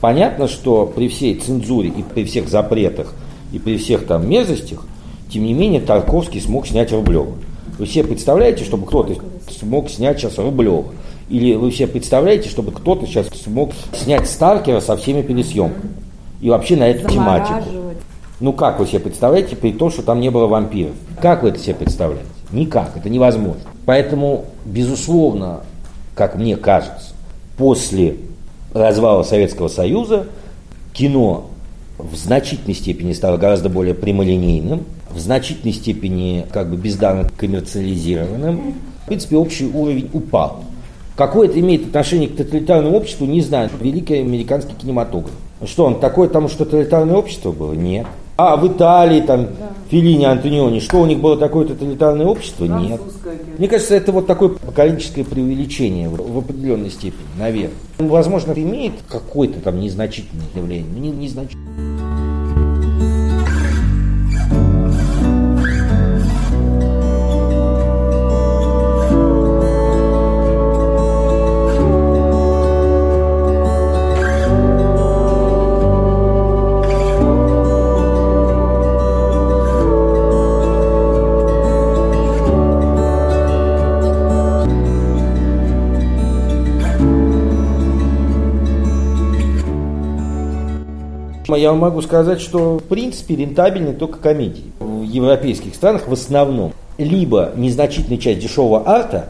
Понятно, 0.00 0.48
что 0.48 0.86
при 0.86 1.08
всей 1.08 1.36
цензуре 1.36 1.88
и 1.90 2.02
при 2.02 2.24
всех 2.24 2.48
запретах 2.48 3.14
и 3.52 3.60
при 3.60 3.78
всех 3.78 4.06
там 4.06 4.28
мерзостях, 4.28 4.84
тем 5.30 5.44
не 5.44 5.54
менее 5.54 5.80
Тарковский 5.80 6.40
смог 6.40 6.66
снять 6.66 6.92
Рублева. 6.92 7.34
Вы 7.78 7.86
все 7.86 8.02
представляете, 8.02 8.64
чтобы 8.64 8.86
кто-то 8.86 9.14
смог 9.50 9.88
снять 9.88 10.18
сейчас 10.18 10.36
Рублева? 10.38 10.86
Или 11.28 11.54
вы 11.54 11.70
все 11.70 11.86
представляете, 11.86 12.48
чтобы 12.48 12.72
кто-то 12.72 13.06
сейчас 13.06 13.28
смог 13.28 13.70
снять 13.92 14.28
Старкера 14.28 14.80
со 14.80 14.96
всеми 14.96 15.22
пересъемками? 15.22 15.90
И 16.40 16.50
вообще 16.50 16.76
на 16.76 16.88
эту 16.88 17.08
тематику. 17.08 17.64
Ну 18.40 18.52
как 18.52 18.80
вы 18.80 18.86
себе 18.86 19.00
представляете, 19.00 19.54
при 19.56 19.72
том, 19.72 19.90
что 19.90 20.02
там 20.02 20.20
не 20.20 20.30
было 20.30 20.46
вампиров? 20.46 20.92
Как 21.22 21.42
вы 21.42 21.50
это 21.50 21.58
себе 21.58 21.74
представляете? 21.74 22.35
Никак, 22.52 22.96
это 22.96 23.08
невозможно. 23.08 23.62
Поэтому, 23.84 24.46
безусловно, 24.64 25.60
как 26.14 26.36
мне 26.36 26.56
кажется, 26.56 27.12
после 27.56 28.16
развала 28.72 29.22
Советского 29.22 29.68
Союза 29.68 30.26
кино 30.92 31.46
в 31.98 32.14
значительной 32.16 32.74
степени 32.74 33.12
стало 33.12 33.36
гораздо 33.36 33.68
более 33.68 33.94
прямолинейным, 33.94 34.84
в 35.10 35.18
значительной 35.18 35.72
степени 35.72 36.46
как 36.52 36.68
бы 36.68 36.76
бездарно 36.76 37.28
коммерциализированным. 37.36 38.74
В 39.04 39.06
принципе, 39.06 39.36
общий 39.36 39.66
уровень 39.66 40.10
упал. 40.12 40.64
Какое 41.16 41.48
это 41.48 41.58
имеет 41.60 41.86
отношение 41.86 42.28
к 42.28 42.36
тоталитарному 42.36 42.94
обществу, 42.96 43.24
не 43.24 43.40
знаю. 43.40 43.70
Великий 43.80 44.16
американский 44.16 44.74
кинематограф. 44.74 45.32
Что 45.64 45.86
он 45.86 46.00
такое 46.00 46.28
тому, 46.28 46.48
что 46.48 46.64
тоталитарное 46.66 47.16
общество 47.16 47.52
было? 47.52 47.72
Нет. 47.72 48.06
А 48.36 48.56
в 48.56 48.66
Италии, 48.68 49.22
там, 49.22 49.46
да. 49.46 49.65
Филини, 49.90 50.24
Антониони, 50.24 50.80
что 50.80 51.00
у 51.00 51.06
них 51.06 51.20
было 51.20 51.36
такое 51.36 51.66
тоталитарное 51.66 52.26
общество? 52.26 52.64
Нет. 52.64 53.00
Мне 53.58 53.68
кажется, 53.68 53.94
это 53.94 54.12
вот 54.12 54.26
такое 54.26 54.48
поколенческое 54.50 55.24
преувеличение 55.24 56.08
в, 56.08 56.38
определенной 56.38 56.90
степени, 56.90 57.26
наверное. 57.38 57.76
Возможно, 57.98 58.52
имеет 58.52 58.94
какое-то 59.08 59.60
там 59.60 59.80
незначительное 59.80 60.46
явление, 60.54 60.90
но 60.92 60.98
не, 60.98 61.10
незначительное. 61.10 61.95
Я 91.48 91.72
могу 91.74 92.02
сказать, 92.02 92.40
что 92.40 92.78
в 92.78 92.82
принципе 92.84 93.36
рентабельны 93.36 93.92
только 93.92 94.18
комедии. 94.18 94.64
В 94.80 95.02
европейских 95.02 95.74
странах 95.76 96.08
в 96.08 96.12
основном 96.12 96.72
либо 96.98 97.52
незначительная 97.56 98.18
часть 98.18 98.40
дешевого 98.40 98.88
арта, 98.88 99.28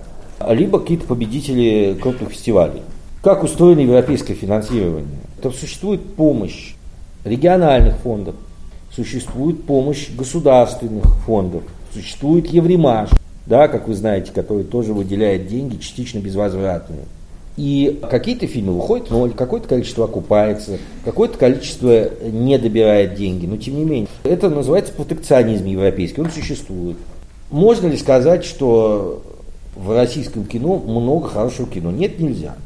либо 0.48 0.80
какие-то 0.80 1.06
победители 1.06 1.96
крупных 2.00 2.30
фестивалей. 2.30 2.82
Как 3.22 3.42
устроено 3.42 3.80
европейское 3.80 4.36
финансирование? 4.36 5.18
Там 5.42 5.52
существует 5.52 6.14
помощь 6.14 6.74
региональных 7.24 7.96
фондов, 7.98 8.36
существует 8.94 9.64
помощь 9.64 10.08
государственных 10.10 11.18
фондов, 11.26 11.64
существует 11.92 12.46
Евремаш, 12.46 13.10
да, 13.46 13.68
как 13.68 13.88
вы 13.88 13.94
знаете, 13.94 14.32
который 14.32 14.64
тоже 14.64 14.94
выделяет 14.94 15.48
деньги 15.48 15.76
частично 15.76 16.18
безвозвратные. 16.18 17.04
И 17.56 18.00
какие-то 18.10 18.46
фильмы 18.46 18.74
выходят 18.74 19.10
ноль, 19.10 19.32
какое-то 19.32 19.68
количество 19.68 20.04
окупается, 20.04 20.78
какое-то 21.04 21.38
количество 21.38 22.10
не 22.22 22.58
добирает 22.58 23.14
деньги, 23.14 23.46
но 23.46 23.56
тем 23.56 23.76
не 23.76 23.84
менее. 23.84 24.08
Это 24.24 24.50
называется 24.50 24.92
протекционизм 24.92 25.64
европейский, 25.64 26.20
он 26.20 26.30
существует. 26.30 26.98
Можно 27.50 27.86
ли 27.86 27.96
сказать, 27.96 28.44
что 28.44 29.22
в 29.74 29.94
российском 29.94 30.44
кино 30.44 30.76
много 30.76 31.28
хорошего 31.28 31.66
кино? 31.66 31.90
Нет, 31.90 32.18
нельзя. 32.18 32.56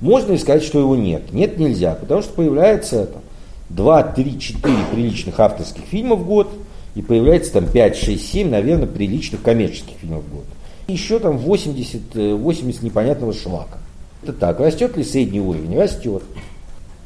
Можно 0.00 0.32
ли 0.32 0.38
сказать, 0.38 0.64
что 0.64 0.80
его 0.80 0.96
нет? 0.96 1.32
Нет, 1.32 1.58
нельзя, 1.58 1.94
потому 1.94 2.22
что 2.22 2.32
появляется 2.32 3.06
там, 3.06 3.22
2, 3.70 4.02
3, 4.02 4.38
4 4.38 4.74
приличных 4.92 5.38
авторских 5.38 5.84
фильма 5.84 6.16
в 6.16 6.26
год, 6.26 6.50
и 6.96 7.02
появляется 7.02 7.52
там 7.52 7.66
5, 7.66 7.96
6, 7.96 8.32
7, 8.32 8.50
наверное, 8.50 8.86
приличных 8.86 9.42
коммерческих 9.42 9.96
фильмов 10.00 10.24
в 10.24 10.34
год. 10.34 10.44
Еще 10.88 11.18
там 11.18 11.38
80, 11.38 12.14
80 12.14 12.82
э, 12.82 12.84
непонятного 12.84 13.32
шлака. 13.32 13.78
Это 14.24 14.32
так. 14.32 14.58
Растет 14.58 14.96
ли 14.96 15.04
средний 15.04 15.40
уровень? 15.40 15.78
Растет. 15.78 16.22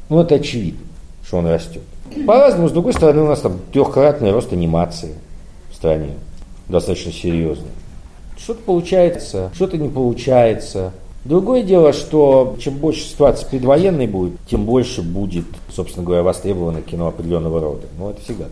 Ну, 0.07 0.21
это 0.21 0.35
очевидно, 0.35 0.79
что 1.25 1.39
он 1.39 1.47
растет. 1.47 1.81
По-разному, 2.25 2.69
с 2.69 2.71
другой 2.71 2.93
стороны, 2.93 3.23
у 3.23 3.27
нас 3.27 3.41
там 3.41 3.59
трехкратный 3.73 4.31
рост 4.31 4.53
анимации 4.53 5.15
в 5.69 5.75
стране. 5.75 6.11
Достаточно 6.69 7.11
серьезный. 7.11 7.67
Что-то 8.37 8.61
получается, 8.61 9.51
что-то 9.53 9.77
не 9.77 9.89
получается. 9.89 10.93
Другое 11.25 11.63
дело, 11.63 11.91
что 11.91 12.55
чем 12.57 12.75
больше 12.75 13.01
ситуация 13.01 13.49
предвоенной 13.49 14.07
будет, 14.07 14.39
тем 14.49 14.63
больше 14.63 15.01
будет, 15.01 15.43
собственно 15.75 16.05
говоря, 16.05 16.23
востребовано 16.23 16.81
кино 16.81 17.07
определенного 17.07 17.59
рода. 17.59 17.87
Ну, 17.97 18.11
это 18.11 18.21
всегда. 18.21 18.45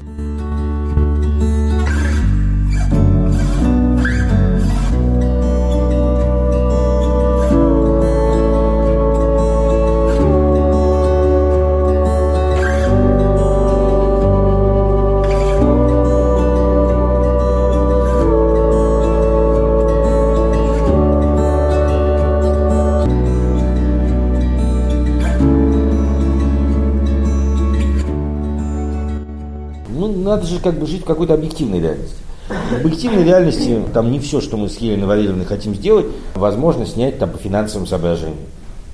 Надо 30.48 30.56
же 30.56 30.60
как 30.60 30.80
бы 30.80 30.88
жить 30.88 31.02
в 31.02 31.06
какой-то 31.06 31.34
объективной 31.34 31.82
реальности. 31.82 32.18
В 32.48 32.76
объективной 32.76 33.24
реальности 33.24 33.82
там 33.94 34.12
не 34.12 34.20
все, 34.20 34.40
что 34.40 34.56
мы 34.56 34.70
с 34.70 34.78
Еленой 34.78 35.08
Валерьевной 35.08 35.46
хотим 35.46 35.76
сделать, 35.76 36.06
возможно 36.36 36.86
снять 36.86 37.20
там 37.20 37.32
по 37.32 37.38
финансовым 37.38 37.86
соображениям. 37.88 38.38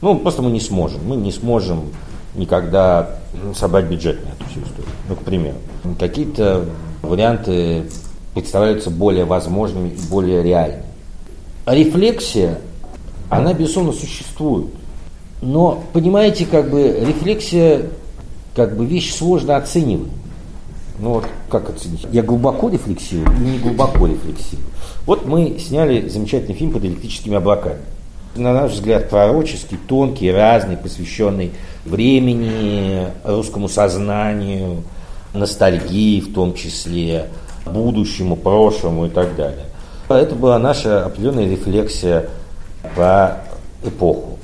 Ну, 0.01 0.17
просто 0.17 0.41
мы 0.41 0.51
не 0.51 0.59
сможем. 0.59 1.01
Мы 1.05 1.15
не 1.15 1.31
сможем 1.31 1.83
никогда 2.35 3.19
ну, 3.33 3.53
собрать 3.53 3.85
бюджет 3.85 4.23
на 4.25 4.29
эту 4.29 4.49
всю 4.49 4.61
историю. 4.61 4.91
Ну, 5.07 5.15
к 5.15 5.19
примеру. 5.19 5.57
Какие-то 5.99 6.65
варианты 7.03 7.83
представляются 8.33 8.89
более 8.89 9.25
возможными 9.25 9.89
и 9.89 10.09
более 10.09 10.41
реальными. 10.41 10.83
Рефлексия, 11.67 12.59
она, 13.29 13.53
безусловно, 13.53 13.93
существует. 13.93 14.67
Но, 15.41 15.83
понимаете, 15.93 16.45
как 16.45 16.71
бы 16.71 17.05
рефлексия, 17.05 17.83
как 18.55 18.75
бы 18.75 18.85
вещь 18.85 19.13
сложно 19.13 19.57
оценивать. 19.57 20.09
Ну 20.99 21.13
вот 21.13 21.25
как 21.49 21.69
оценить? 21.69 22.05
Я 22.11 22.21
глубоко 22.21 22.69
рефлексирую 22.69 23.35
или 23.37 23.51
не 23.51 23.59
глубоко 23.59 24.05
рефлексирую? 24.05 24.67
Вот 25.05 25.25
мы 25.25 25.57
сняли 25.59 26.07
замечательный 26.07 26.53
фильм 26.53 26.71
под 26.71 26.85
электрическими 26.85 27.35
облаками. 27.35 27.79
На 28.35 28.53
наш 28.53 28.71
взгляд, 28.71 29.09
пророческий, 29.09 29.77
тонкий, 29.87 30.31
разный, 30.31 30.77
посвященный 30.77 31.51
времени, 31.85 33.07
русскому 33.23 33.67
сознанию, 33.69 34.83
ностальгии 35.33 36.19
в 36.19 36.33
том 36.33 36.53
числе, 36.53 37.27
будущему, 37.65 38.35
прошлому 38.35 39.07
и 39.07 39.09
так 39.09 39.35
далее. 39.35 39.65
Это 40.09 40.35
была 40.35 40.59
наша 40.59 41.05
определенная 41.05 41.49
рефлексия 41.49 42.29
по 42.95 43.37
эпоху. 43.83 44.37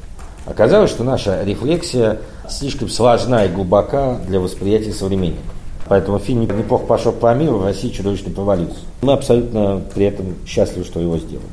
Оказалось, 0.45 0.89
что 0.89 1.03
наша 1.03 1.43
рефлексия 1.43 2.17
слишком 2.49 2.89
сложна 2.89 3.45
и 3.45 3.49
глубока 3.49 4.17
для 4.27 4.39
восприятия 4.39 4.93
современников. 4.93 5.58
Поэтому 5.89 6.19
фильм 6.19 6.41
неплохо 6.41 6.85
пошел 6.85 7.11
по 7.11 7.33
миру, 7.33 7.57
в 7.57 7.65
России 7.65 7.89
чудовищно 7.89 8.31
провалился. 8.31 8.77
Мы 9.01 9.13
абсолютно 9.13 9.81
при 9.93 10.05
этом 10.05 10.35
счастливы, 10.45 10.85
что 10.85 10.99
его 10.99 11.17
сделали. 11.17 11.47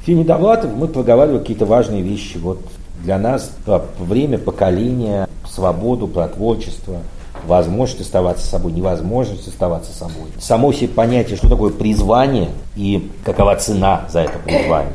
В 0.00 0.06
фильме 0.06 0.24
Довлатов 0.24 0.70
мы 0.74 0.86
проговаривали 0.86 1.40
какие-то 1.40 1.66
важные 1.66 2.00
вещи. 2.00 2.38
Вот 2.38 2.60
для 3.02 3.18
нас 3.18 3.50
про 3.66 3.82
время, 3.98 4.38
поколение, 4.38 5.28
свободу, 5.44 6.06
про 6.06 6.28
творчество, 6.28 6.98
возможность 7.46 8.02
оставаться 8.02 8.46
собой, 8.46 8.72
невозможность 8.72 9.48
оставаться 9.48 9.92
собой. 9.92 10.28
Само 10.38 10.72
себе 10.72 10.88
понятие, 10.88 11.36
что 11.36 11.48
такое 11.48 11.72
призвание 11.72 12.50
и 12.76 13.10
какова 13.24 13.56
цена 13.56 14.06
за 14.08 14.20
это 14.20 14.38
призвание. 14.38 14.94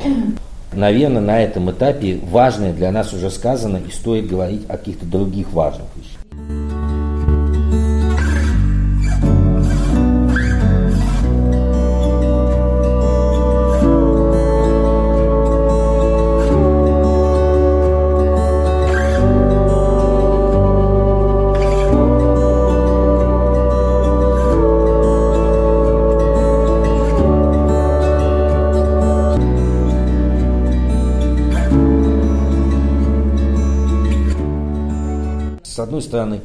Наверное, 0.72 1.20
на 1.20 1.42
этом 1.42 1.70
этапе 1.70 2.18
важное 2.30 2.72
для 2.72 2.90
нас 2.92 3.12
уже 3.12 3.30
сказано, 3.30 3.76
и 3.76 3.90
стоит 3.90 4.26
говорить 4.26 4.64
о 4.68 4.78
каких-то 4.78 5.04
других 5.04 5.52
важных 5.52 5.86
вещах. 5.96 6.15
Стороны, 36.16 36.40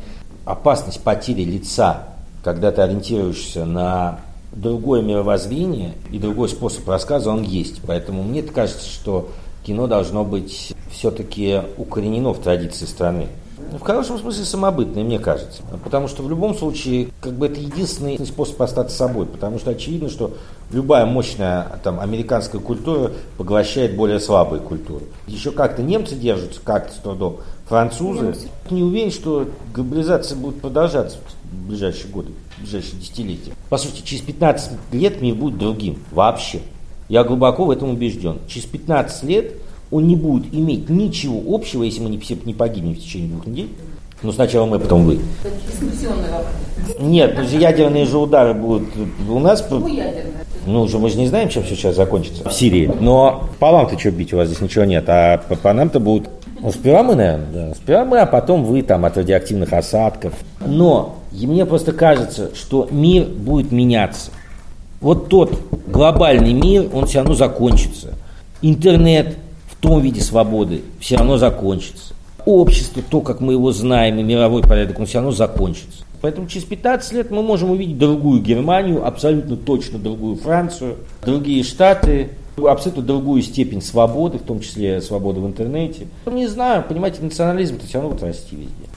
опасность 0.45 1.01
потери 1.01 1.43
лица, 1.43 2.03
когда 2.43 2.71
ты 2.71 2.81
ориентируешься 2.81 3.65
на 3.65 4.19
другое 4.51 5.01
мировоззрение 5.01 5.93
и 6.11 6.19
другой 6.19 6.49
способ 6.49 6.87
рассказа, 6.89 7.29
он 7.29 7.43
есть. 7.43 7.81
Поэтому 7.87 8.23
мне 8.23 8.43
кажется, 8.43 8.87
что 8.87 9.29
кино 9.65 9.87
должно 9.87 10.25
быть 10.25 10.73
все-таки 10.91 11.61
укоренено 11.77 12.33
в 12.33 12.39
традиции 12.39 12.85
страны. 12.85 13.27
Ну, 13.71 13.77
в 13.77 13.81
хорошем 13.81 14.17
смысле 14.19 14.43
самобытное, 14.43 15.03
мне 15.03 15.19
кажется. 15.19 15.61
Потому 15.83 16.09
что 16.09 16.23
в 16.23 16.29
любом 16.29 16.55
случае, 16.55 17.07
как 17.21 17.33
бы 17.33 17.45
это 17.45 17.61
единственный 17.61 18.17
способ 18.25 18.61
остаться 18.61 18.97
собой. 18.97 19.25
Потому 19.25 19.59
что 19.59 19.71
очевидно, 19.71 20.09
что 20.09 20.33
любая 20.71 21.05
мощная 21.05 21.79
там, 21.83 22.01
американская 22.01 22.59
культура 22.59 23.11
поглощает 23.37 23.95
более 23.95 24.19
слабые 24.19 24.61
культуры. 24.61 25.05
Еще 25.27 25.51
как-то 25.51 25.83
немцы 25.83 26.15
держатся, 26.15 26.59
как-то 26.61 26.93
с 26.93 26.97
трудом. 26.97 27.37
Французы. 27.71 28.35
Не 28.69 28.83
уверен, 28.83 29.11
что 29.11 29.47
глобализация 29.73 30.37
будет 30.37 30.59
продолжаться 30.59 31.19
в 31.49 31.69
ближайшие 31.69 32.11
годы, 32.11 32.33
в 32.57 32.63
ближайшие 32.63 32.99
десятилетия. 32.99 33.53
По 33.69 33.77
сути, 33.77 34.01
через 34.03 34.23
15 34.23 34.71
лет 34.91 35.21
мир 35.21 35.35
будет 35.35 35.57
другим. 35.57 35.97
Вообще. 36.11 36.59
Я 37.07 37.23
глубоко 37.23 37.63
в 37.63 37.71
этом 37.71 37.91
убежден. 37.91 38.39
Через 38.49 38.65
15 38.65 39.23
лет 39.23 39.53
он 39.89 40.05
не 40.05 40.17
будет 40.17 40.53
иметь 40.53 40.89
ничего 40.89 41.41
общего, 41.55 41.83
если 41.83 42.01
мы 42.01 42.09
не 42.09 42.19
все 42.19 42.37
не 42.43 42.53
погибнем 42.53 42.93
в 42.93 42.99
течение 42.99 43.29
двух 43.29 43.47
недель. 43.47 43.69
Ну, 44.21 44.33
сначала 44.33 44.65
мы, 44.65 44.77
потом 44.77 45.05
вы. 45.05 45.21
Нет, 46.99 47.35
ну, 47.37 47.57
ядерные 47.57 48.05
же 48.05 48.17
удары 48.17 48.53
будут 48.53 48.89
у 49.29 49.39
нас. 49.39 49.65
Ну, 49.69 49.87
ну, 50.65 50.81
уже 50.81 50.99
мы 50.99 51.09
же 51.09 51.17
не 51.17 51.27
знаем, 51.27 51.47
чем 51.47 51.63
все 51.63 51.75
сейчас 51.75 51.95
закончится 51.95 52.47
в 52.47 52.53
Сирии. 52.53 52.91
Но 52.99 53.49
по 53.59 53.71
вам-то 53.71 53.97
что 53.97 54.11
бить, 54.11 54.33
у 54.33 54.37
вас 54.37 54.47
здесь 54.47 54.59
ничего 54.59 54.83
нет. 54.83 55.05
А 55.07 55.37
по, 55.37 55.55
по 55.55 55.71
нам-то 55.71 56.01
будут... 56.01 56.29
Ну, 56.61 56.71
сперва 56.71 57.03
мы, 57.03 57.15
наверное, 57.15 57.47
да. 57.69 57.75
Сперва 57.75 58.05
мы, 58.05 58.19
а 58.19 58.25
потом 58.25 58.63
вы 58.63 58.81
там 58.81 59.05
от 59.05 59.17
радиоактивных 59.17 59.73
осадков. 59.73 60.33
Но 60.65 61.17
мне 61.31 61.65
просто 61.65 61.91
кажется, 61.91 62.51
что 62.55 62.87
мир 62.91 63.25
будет 63.25 63.71
меняться. 63.71 64.31
Вот 64.99 65.29
тот 65.29 65.59
глобальный 65.87 66.53
мир, 66.53 66.89
он 66.93 67.07
все 67.07 67.19
равно 67.19 67.33
закончится. 67.33 68.13
Интернет, 68.61 69.35
том 69.81 69.99
виде 69.99 70.21
свободы 70.21 70.83
все 70.99 71.17
равно 71.17 71.37
закончится. 71.37 72.13
Общество, 72.45 73.03
то, 73.07 73.21
как 73.21 73.41
мы 73.41 73.53
его 73.53 73.71
знаем, 73.71 74.17
и 74.19 74.23
мировой 74.23 74.61
порядок, 74.61 74.99
он 74.99 75.05
все 75.05 75.17
равно 75.17 75.31
закончится. 75.31 76.05
Поэтому 76.21 76.47
через 76.47 76.65
15 76.65 77.13
лет 77.13 77.31
мы 77.31 77.41
можем 77.41 77.71
увидеть 77.71 77.97
другую 77.97 78.41
Германию, 78.41 79.05
абсолютно 79.05 79.57
точно 79.57 79.99
другую 79.99 80.35
Францию, 80.37 80.97
другие 81.25 81.63
штаты, 81.63 82.29
абсолютно 82.67 83.03
другую 83.03 83.41
степень 83.41 83.81
свободы, 83.81 84.37
в 84.37 84.43
том 84.43 84.59
числе 84.59 85.01
свободы 85.01 85.39
в 85.39 85.47
интернете. 85.47 86.07
Не 86.25 86.47
знаю, 86.47 86.83
понимаете, 86.87 87.21
национализм-то 87.21 87.85
все 87.85 87.99
равно 87.99 88.11
будет 88.11 88.23
расти 88.23 88.55
везде. 88.55 88.90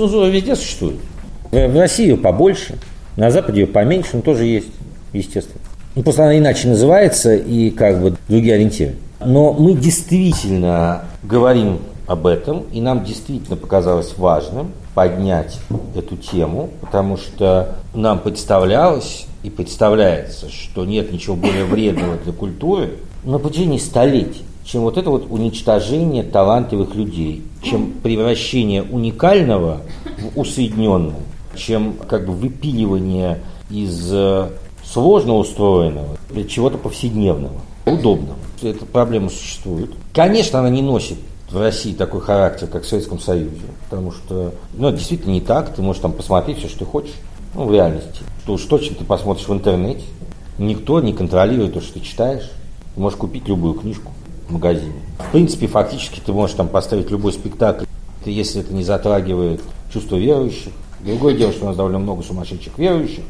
Цензура 0.00 0.26
везде 0.26 0.56
существует. 0.56 0.96
В 1.50 1.78
России 1.78 2.08
ее 2.08 2.16
побольше, 2.16 2.78
на 3.16 3.30
Западе 3.30 3.60
ее 3.60 3.66
поменьше, 3.66 4.10
но 4.14 4.22
тоже 4.22 4.46
есть, 4.46 4.68
естественно. 5.12 5.60
Ну, 5.94 6.02
просто 6.02 6.24
она 6.24 6.38
иначе 6.38 6.68
называется 6.68 7.34
и 7.34 7.70
как 7.70 8.00
бы 8.00 8.16
другие 8.28 8.54
ориентиры. 8.54 8.94
Но 9.24 9.52
мы 9.52 9.74
действительно 9.74 11.02
говорим 11.22 11.80
об 12.06 12.26
этом, 12.26 12.64
и 12.72 12.80
нам 12.80 13.04
действительно 13.04 13.56
показалось 13.56 14.16
важным 14.16 14.72
поднять 14.94 15.58
эту 15.94 16.16
тему, 16.16 16.70
потому 16.80 17.16
что 17.16 17.76
нам 17.94 18.20
представлялось 18.20 19.26
и 19.42 19.50
представляется, 19.50 20.48
что 20.50 20.84
нет 20.84 21.12
ничего 21.12 21.36
более 21.36 21.64
вредного 21.64 22.16
для 22.16 22.32
культуры 22.32 22.94
на 23.24 23.38
протяжении 23.38 23.78
столетий 23.78 24.44
чем 24.70 24.82
вот 24.82 24.96
это 24.96 25.10
вот 25.10 25.26
уничтожение 25.30 26.22
талантливых 26.22 26.94
людей, 26.94 27.42
чем 27.62 27.92
превращение 28.02 28.82
уникального 28.82 29.80
в 30.18 30.38
усоединенное, 30.38 31.22
чем 31.56 31.94
как 32.08 32.26
бы 32.26 32.32
выпиливание 32.32 33.40
из 33.68 34.12
э, 34.12 34.48
сложно 34.84 35.34
устроенного 35.34 36.16
для 36.30 36.44
чего-то 36.44 36.78
повседневного, 36.78 37.60
удобного. 37.84 38.36
Эта 38.62 38.84
проблема 38.84 39.30
существует. 39.30 39.90
Конечно, 40.14 40.60
она 40.60 40.70
не 40.70 40.82
носит 40.82 41.18
в 41.50 41.58
России 41.58 41.92
такой 41.92 42.20
характер, 42.20 42.68
как 42.68 42.84
в 42.84 42.88
Советском 42.88 43.18
Союзе, 43.18 43.66
потому 43.88 44.12
что, 44.12 44.54
ну, 44.74 44.92
действительно 44.92 45.32
не 45.32 45.40
так, 45.40 45.74
ты 45.74 45.82
можешь 45.82 46.02
там 46.02 46.12
посмотреть 46.12 46.58
все, 46.58 46.68
что 46.68 46.80
ты 46.80 46.84
хочешь, 46.84 47.14
ну, 47.54 47.64
в 47.64 47.72
реальности. 47.72 48.20
То 48.46 48.52
уж 48.52 48.62
точно 48.66 48.94
ты 48.94 49.04
посмотришь 49.04 49.48
в 49.48 49.52
интернете, 49.52 50.04
никто 50.58 51.00
не 51.00 51.12
контролирует 51.12 51.74
то, 51.74 51.80
что 51.80 51.94
ты 51.94 52.00
читаешь, 52.00 52.48
ты 52.94 53.00
можешь 53.00 53.18
купить 53.18 53.48
любую 53.48 53.74
книжку 53.74 54.12
магазине. 54.50 55.00
В 55.18 55.32
принципе, 55.32 55.66
фактически 55.66 56.20
ты 56.20 56.32
можешь 56.32 56.56
там 56.56 56.68
поставить 56.68 57.10
любой 57.10 57.32
спектакль, 57.32 57.84
если 58.24 58.60
это 58.60 58.74
не 58.74 58.84
затрагивает 58.84 59.60
чувство 59.92 60.16
верующих. 60.16 60.72
Другое 61.00 61.34
дело, 61.34 61.52
что 61.52 61.64
у 61.64 61.68
нас 61.68 61.76
довольно 61.76 61.98
много 61.98 62.22
сумасшедших 62.22 62.78
верующих, 62.78 63.24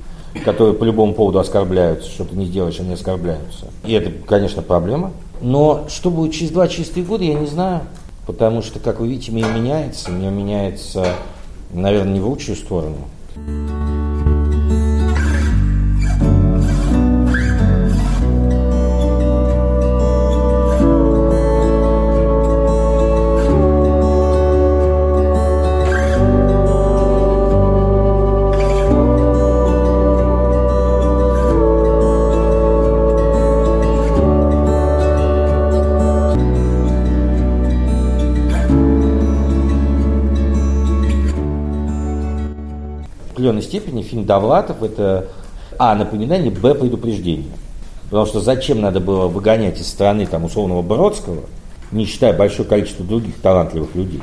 которые 0.44 0.74
по 0.74 0.84
любому 0.84 1.14
поводу 1.14 1.38
оскорбляются, 1.38 2.10
что 2.10 2.24
ты 2.24 2.36
не 2.36 2.46
сделаешь, 2.46 2.80
они 2.80 2.92
оскорбляются. 2.92 3.66
И 3.84 3.92
это, 3.92 4.10
конечно, 4.26 4.62
проблема. 4.62 5.12
Но 5.40 5.86
что 5.88 6.10
будет 6.10 6.32
через 6.32 6.50
два, 6.50 6.66
три 6.66 7.02
года, 7.02 7.24
я 7.24 7.34
не 7.34 7.46
знаю. 7.46 7.82
Потому 8.26 8.62
что, 8.62 8.78
как 8.78 9.00
вы 9.00 9.08
видите, 9.08 9.32
мир 9.32 9.46
меняется. 9.52 10.10
Мир 10.10 10.30
меняется 10.30 11.14
наверное, 11.72 12.14
не 12.14 12.20
в 12.20 12.26
лучшую 12.26 12.56
сторону. 12.56 12.98
Определенной 43.50 43.62
степени 43.62 44.02
фильм 44.02 44.24
Довлатов– 44.24 44.82
это 44.82 45.28
а. 45.78 45.94
напоминание, 45.94 46.50
б. 46.50 46.74
предупреждение. 46.74 47.52
Потому 48.04 48.26
что 48.26 48.40
зачем 48.40 48.80
надо 48.80 49.00
было 49.00 49.28
выгонять 49.28 49.80
из 49.80 49.88
страны 49.88 50.26
там, 50.26 50.44
условного 50.44 50.82
Бродского, 50.82 51.42
не 51.92 52.04
считая 52.06 52.32
большое 52.32 52.68
количество 52.68 53.04
других 53.04 53.36
талантливых 53.40 53.94
людей. 53.94 54.22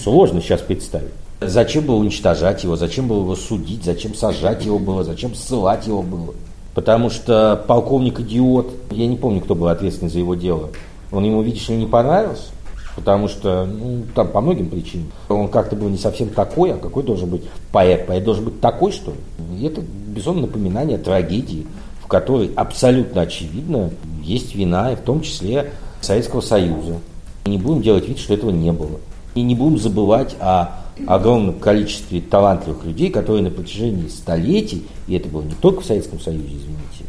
Сложно 0.00 0.40
сейчас 0.40 0.60
представить. 0.60 1.10
Зачем 1.40 1.84
было 1.84 1.96
уничтожать 1.96 2.64
его, 2.64 2.76
зачем 2.76 3.06
было 3.06 3.20
его 3.20 3.36
судить, 3.36 3.84
зачем 3.84 4.14
сажать 4.14 4.64
его 4.64 4.78
было, 4.78 5.04
зачем 5.04 5.34
ссылать 5.34 5.86
его 5.86 6.02
было. 6.02 6.34
Потому 6.74 7.10
что 7.10 7.62
полковник 7.66 8.20
идиот, 8.20 8.70
я 8.90 9.06
не 9.06 9.16
помню, 9.16 9.40
кто 9.40 9.54
был 9.54 9.68
ответственный 9.68 10.10
за 10.10 10.18
его 10.18 10.34
дело, 10.34 10.70
он 11.10 11.24
ему, 11.24 11.42
видишь 11.42 11.68
ли, 11.68 11.76
не 11.76 11.86
понравился 11.86 12.50
потому 12.98 13.28
что, 13.28 13.64
ну, 13.64 14.02
там 14.12 14.26
по 14.26 14.40
многим 14.40 14.68
причинам. 14.68 15.12
Он 15.28 15.46
как-то 15.46 15.76
был 15.76 15.88
не 15.88 15.98
совсем 15.98 16.30
такой, 16.30 16.72
а 16.72 16.78
какой 16.78 17.04
должен 17.04 17.30
быть 17.30 17.42
поэт. 17.70 18.08
Поэт 18.08 18.24
должен 18.24 18.46
быть 18.46 18.60
такой, 18.60 18.90
что 18.90 19.12
ли. 19.12 19.16
И 19.56 19.64
это, 19.66 19.80
безусловно, 19.80 20.42
напоминание 20.42 20.98
трагедии, 20.98 21.64
в 22.02 22.08
которой 22.08 22.50
абсолютно 22.56 23.20
очевидно 23.20 23.90
есть 24.24 24.56
вина, 24.56 24.92
и 24.92 24.96
в 24.96 25.00
том 25.00 25.20
числе 25.20 25.70
Советского 26.00 26.40
Союза. 26.40 26.96
И 27.44 27.50
не 27.50 27.58
будем 27.58 27.82
делать 27.82 28.08
вид, 28.08 28.18
что 28.18 28.34
этого 28.34 28.50
не 28.50 28.72
было. 28.72 28.98
И 29.36 29.42
не 29.42 29.54
будем 29.54 29.78
забывать 29.78 30.34
о 30.40 30.80
огромном 31.06 31.60
количестве 31.60 32.20
талантливых 32.20 32.84
людей, 32.84 33.10
которые 33.10 33.44
на 33.44 33.50
протяжении 33.50 34.08
столетий, 34.08 34.88
и 35.06 35.14
это 35.14 35.28
было 35.28 35.42
не 35.42 35.54
только 35.54 35.82
в 35.82 35.84
Советском 35.86 36.18
Союзе, 36.18 36.48
извините, 36.48 37.04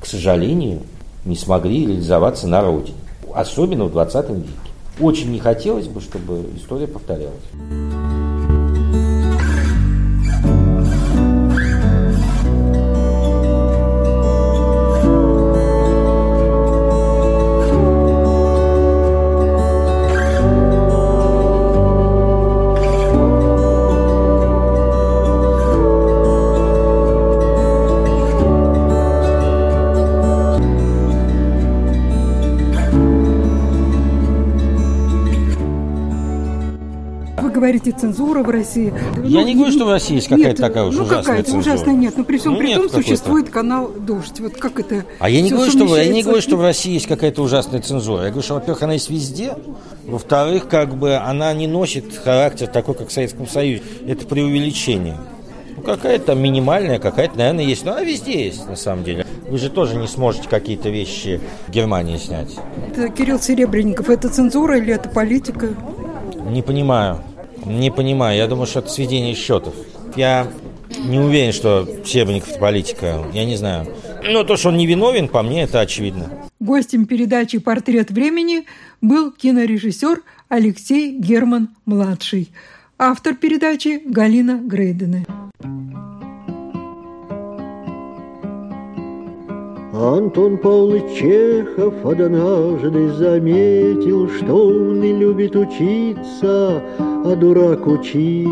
к 0.00 0.06
сожалению, 0.06 0.80
не 1.26 1.36
смогли 1.36 1.86
реализоваться 1.86 2.48
на 2.48 2.62
родине, 2.62 2.96
особенно 3.34 3.84
в 3.84 3.92
20 3.92 4.30
веке. 4.30 4.48
Очень 5.00 5.32
не 5.32 5.40
хотелось 5.40 5.88
бы, 5.88 6.00
чтобы 6.00 6.44
история 6.56 6.86
повторялась. 6.86 7.42
Цензура 38.04 38.42
в 38.42 38.50
России. 38.50 38.92
Я 39.24 39.40
ну, 39.40 39.46
не 39.46 39.54
говорю, 39.54 39.72
что 39.72 39.86
в 39.86 39.90
России 39.90 40.16
есть 40.16 40.28
какая-то 40.28 40.60
такая 40.60 40.84
уж 40.84 40.94
ну, 40.94 41.04
ужасная 41.04 41.22
какая-то 41.22 41.50
цензура. 41.50 41.74
ужасная 41.74 41.94
нет, 41.94 42.16
но 42.16 42.24
при 42.24 42.38
всем 42.38 42.52
ну, 42.52 42.58
при 42.58 42.74
том 42.74 42.90
существует 42.90 43.50
канал 43.50 43.90
«Дождь». 43.98 44.40
Вот 44.40 44.56
как 44.56 44.78
это 44.78 45.04
А 45.18 45.30
я 45.30 45.40
не, 45.40 45.50
говорю, 45.50 45.70
что, 45.70 45.84
в- 45.86 45.96
я 45.96 46.08
не 46.08 46.22
говорю, 46.22 46.42
что 46.42 46.56
в 46.56 46.62
России 46.62 46.92
есть 46.92 47.06
какая-то 47.06 47.42
ужасная 47.42 47.80
цензура. 47.80 48.24
Я 48.24 48.28
говорю, 48.28 48.42
что, 48.42 48.54
во-первых, 48.54 48.82
она 48.82 48.92
есть 48.94 49.10
везде. 49.10 49.54
Во-вторых, 50.06 50.68
как 50.68 50.94
бы 50.96 51.16
она 51.16 51.52
не 51.54 51.66
носит 51.66 52.14
характер 52.16 52.66
такой, 52.66 52.94
как 52.94 53.08
в 53.08 53.12
Советском 53.12 53.48
Союзе. 53.48 53.82
Это 54.06 54.26
преувеличение. 54.26 55.16
Ну, 55.76 55.82
какая-то 55.82 56.26
там 56.26 56.42
минимальная, 56.42 56.98
какая-то, 56.98 57.38
наверное, 57.38 57.64
есть. 57.64 57.84
Но 57.84 57.92
она 57.92 58.02
везде 58.02 58.44
есть, 58.44 58.68
на 58.68 58.76
самом 58.76 59.04
деле. 59.04 59.26
Вы 59.48 59.58
же 59.58 59.70
тоже 59.70 59.96
не 59.96 60.06
сможете 60.06 60.48
какие-то 60.48 60.88
вещи 60.88 61.40
в 61.66 61.70
Германии 61.70 62.16
снять. 62.16 62.56
Это 62.90 63.08
Кирилл 63.08 63.40
Серебренников. 63.40 64.10
Это 64.10 64.28
цензура 64.28 64.78
или 64.78 64.92
это 64.92 65.08
политика? 65.08 65.68
Не 66.46 66.62
понимаю. 66.62 67.20
Не 67.64 67.90
понимаю. 67.90 68.36
Я 68.36 68.46
думаю, 68.46 68.66
что 68.66 68.80
это 68.80 68.88
сведение 68.88 69.34
счетов. 69.34 69.74
Я 70.16 70.48
не 71.04 71.18
уверен, 71.18 71.52
что 71.52 71.88
Серебренников 72.04 72.50
это 72.50 72.58
политика. 72.58 73.24
Я 73.32 73.44
не 73.44 73.56
знаю. 73.56 73.86
Но 74.22 74.44
то, 74.44 74.56
что 74.56 74.68
он 74.68 74.76
не 74.76 74.86
виновен, 74.86 75.28
по 75.28 75.42
мне, 75.42 75.62
это 75.62 75.80
очевидно. 75.80 76.30
Гостем 76.60 77.06
передачи 77.06 77.58
«Портрет 77.58 78.10
времени» 78.10 78.64
был 79.00 79.32
кинорежиссер 79.32 80.22
Алексей 80.48 81.18
Герман-младший. 81.18 82.50
Автор 82.98 83.34
передачи 83.34 84.00
Галина 84.04 84.60
Грейдена. 84.62 85.24
Антон 89.96 90.58
Павлович 90.58 91.18
Чехов 91.18 91.94
однажды 92.04 93.12
заметил, 93.12 94.28
что 94.28 94.66
умный 94.66 95.12
любит 95.12 95.54
учиться, 95.54 96.82
а 96.98 97.36
дурак 97.36 97.86
учить. 97.86 98.48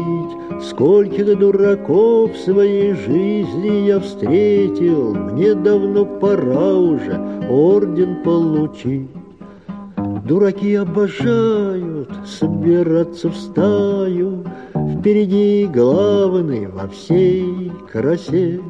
Скольких 0.62 1.36
дураков 1.36 2.32
в 2.32 2.38
своей 2.38 2.94
жизни 2.94 3.86
я 3.88 3.98
встретил, 3.98 5.14
мне 5.14 5.54
давно 5.54 6.06
пора 6.06 6.74
уже 6.74 7.20
орден 7.50 8.22
получить. 8.22 9.10
Дураки 10.24 10.76
обожают 10.76 12.08
собираться 12.24 13.30
в 13.30 13.36
стаю, 13.36 14.44
Впереди 15.02 15.66
главный 15.66 16.68
во 16.68 16.86
всей 16.86 17.72
красе. 17.90 18.60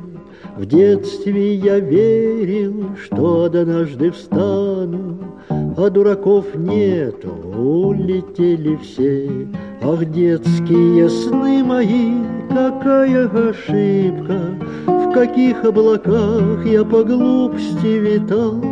В 0.57 0.67
детстве 0.67 1.55
я 1.55 1.79
верил, 1.79 2.91
что 3.03 3.45
однажды 3.45 4.11
встану, 4.11 5.17
А 5.49 5.89
дураков 5.89 6.55
нету, 6.55 7.31
улетели 7.57 8.77
все. 8.77 9.49
Ах, 9.83 10.05
детские 10.05 11.09
сны 11.09 11.65
мои, 11.65 12.17
какая 12.51 13.29
ошибка, 13.29 14.41
В 14.87 15.13
каких 15.15 15.65
облаках 15.65 16.67
я 16.67 16.85
по 16.85 17.03
глупости 17.03 17.99
витал. 17.99 18.63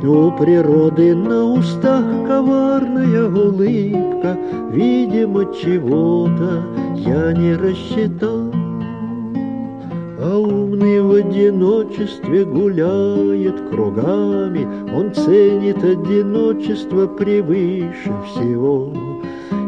У 0.00 0.30
природы 0.38 1.16
на 1.16 1.44
устах 1.44 2.04
коварная 2.28 3.28
улыбка, 3.28 4.38
Видимо, 4.70 5.46
чего-то 5.52 6.62
я 6.94 7.32
не 7.32 7.54
рассчитал. 7.54 8.47
А 10.20 10.36
умный 10.36 11.00
в 11.00 11.12
одиночестве 11.12 12.44
гуляет 12.44 13.70
кругами, 13.70 14.66
Он 14.92 15.14
ценит 15.14 15.84
одиночество 15.84 17.06
превыше 17.06 18.12
всего. 18.26 18.92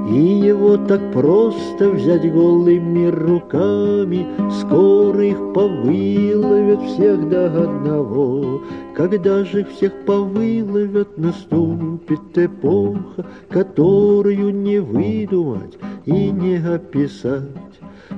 И 0.08 0.18
его 0.18 0.76
так 0.76 1.12
просто 1.12 1.90
взять 1.90 2.32
голыми 2.32 3.06
руками, 3.06 4.26
Скоро 4.50 5.24
их 5.24 5.38
повыловят 5.54 6.82
всех 6.82 7.28
до 7.28 7.46
одного. 7.46 8.60
Когда 8.96 9.44
же 9.44 9.64
всех 9.64 9.92
повыловят, 10.04 11.16
наступит 11.16 12.36
эпоха, 12.36 13.24
Которую 13.48 14.52
не 14.52 14.80
выдумать 14.80 15.78
и 16.06 16.32
не 16.32 16.56
описать. 16.56 17.46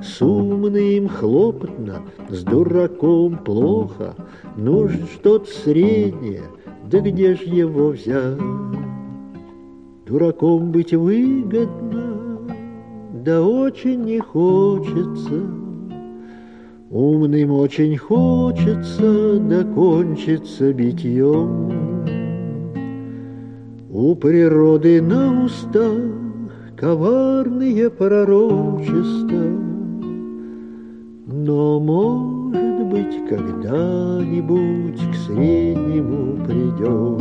С 0.01 0.23
умным 0.23 1.09
хлопотно, 1.09 2.03
с 2.29 2.43
дураком 2.45 3.39
плохо, 3.39 4.15
Нужно 4.57 5.07
что-то 5.07 5.47
среднее, 5.51 6.43
да 6.91 7.01
где 7.01 7.35
ж 7.35 7.41
его 7.41 7.89
взять? 7.89 8.39
Дураком 10.07 10.73
быть 10.73 10.93
выгодно, 10.93 12.19
да 13.25 13.43
очень 13.43 14.03
не 14.03 14.19
хочется. 14.19 15.41
Умным 16.91 17.53
очень 17.53 17.97
хочется, 17.97 19.39
да 19.41 19.65
кончится 19.65 20.71
битьем. 20.75 21.73
У 23.91 24.15
природы 24.15 25.01
на 25.01 25.45
устах 25.45 26.13
коварные 26.77 27.89
пророчества, 27.89 29.72
но, 31.45 31.81
может 31.81 32.87
быть, 32.87 33.29
когда-нибудь 33.29 35.01
к 35.11 35.15
среднему 35.27 36.45
придем, 36.45 37.19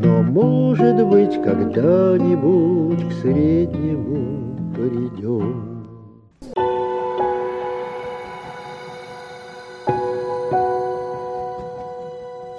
Но, 0.00 0.22
может 0.22 1.04
быть, 1.04 1.42
когда-нибудь 1.42 3.08
к 3.08 3.12
среднему 3.20 4.54
придем. 4.76 5.84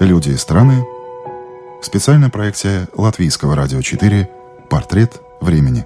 «Люди 0.02 0.32
и 0.32 0.36
страны» 0.36 0.86
Специальная 1.82 2.30
проекция 2.30 2.90
Латвийского 2.94 3.56
радио 3.56 3.82
4 3.82 4.30
«Портрет 4.70 5.22
времени». 5.40 5.86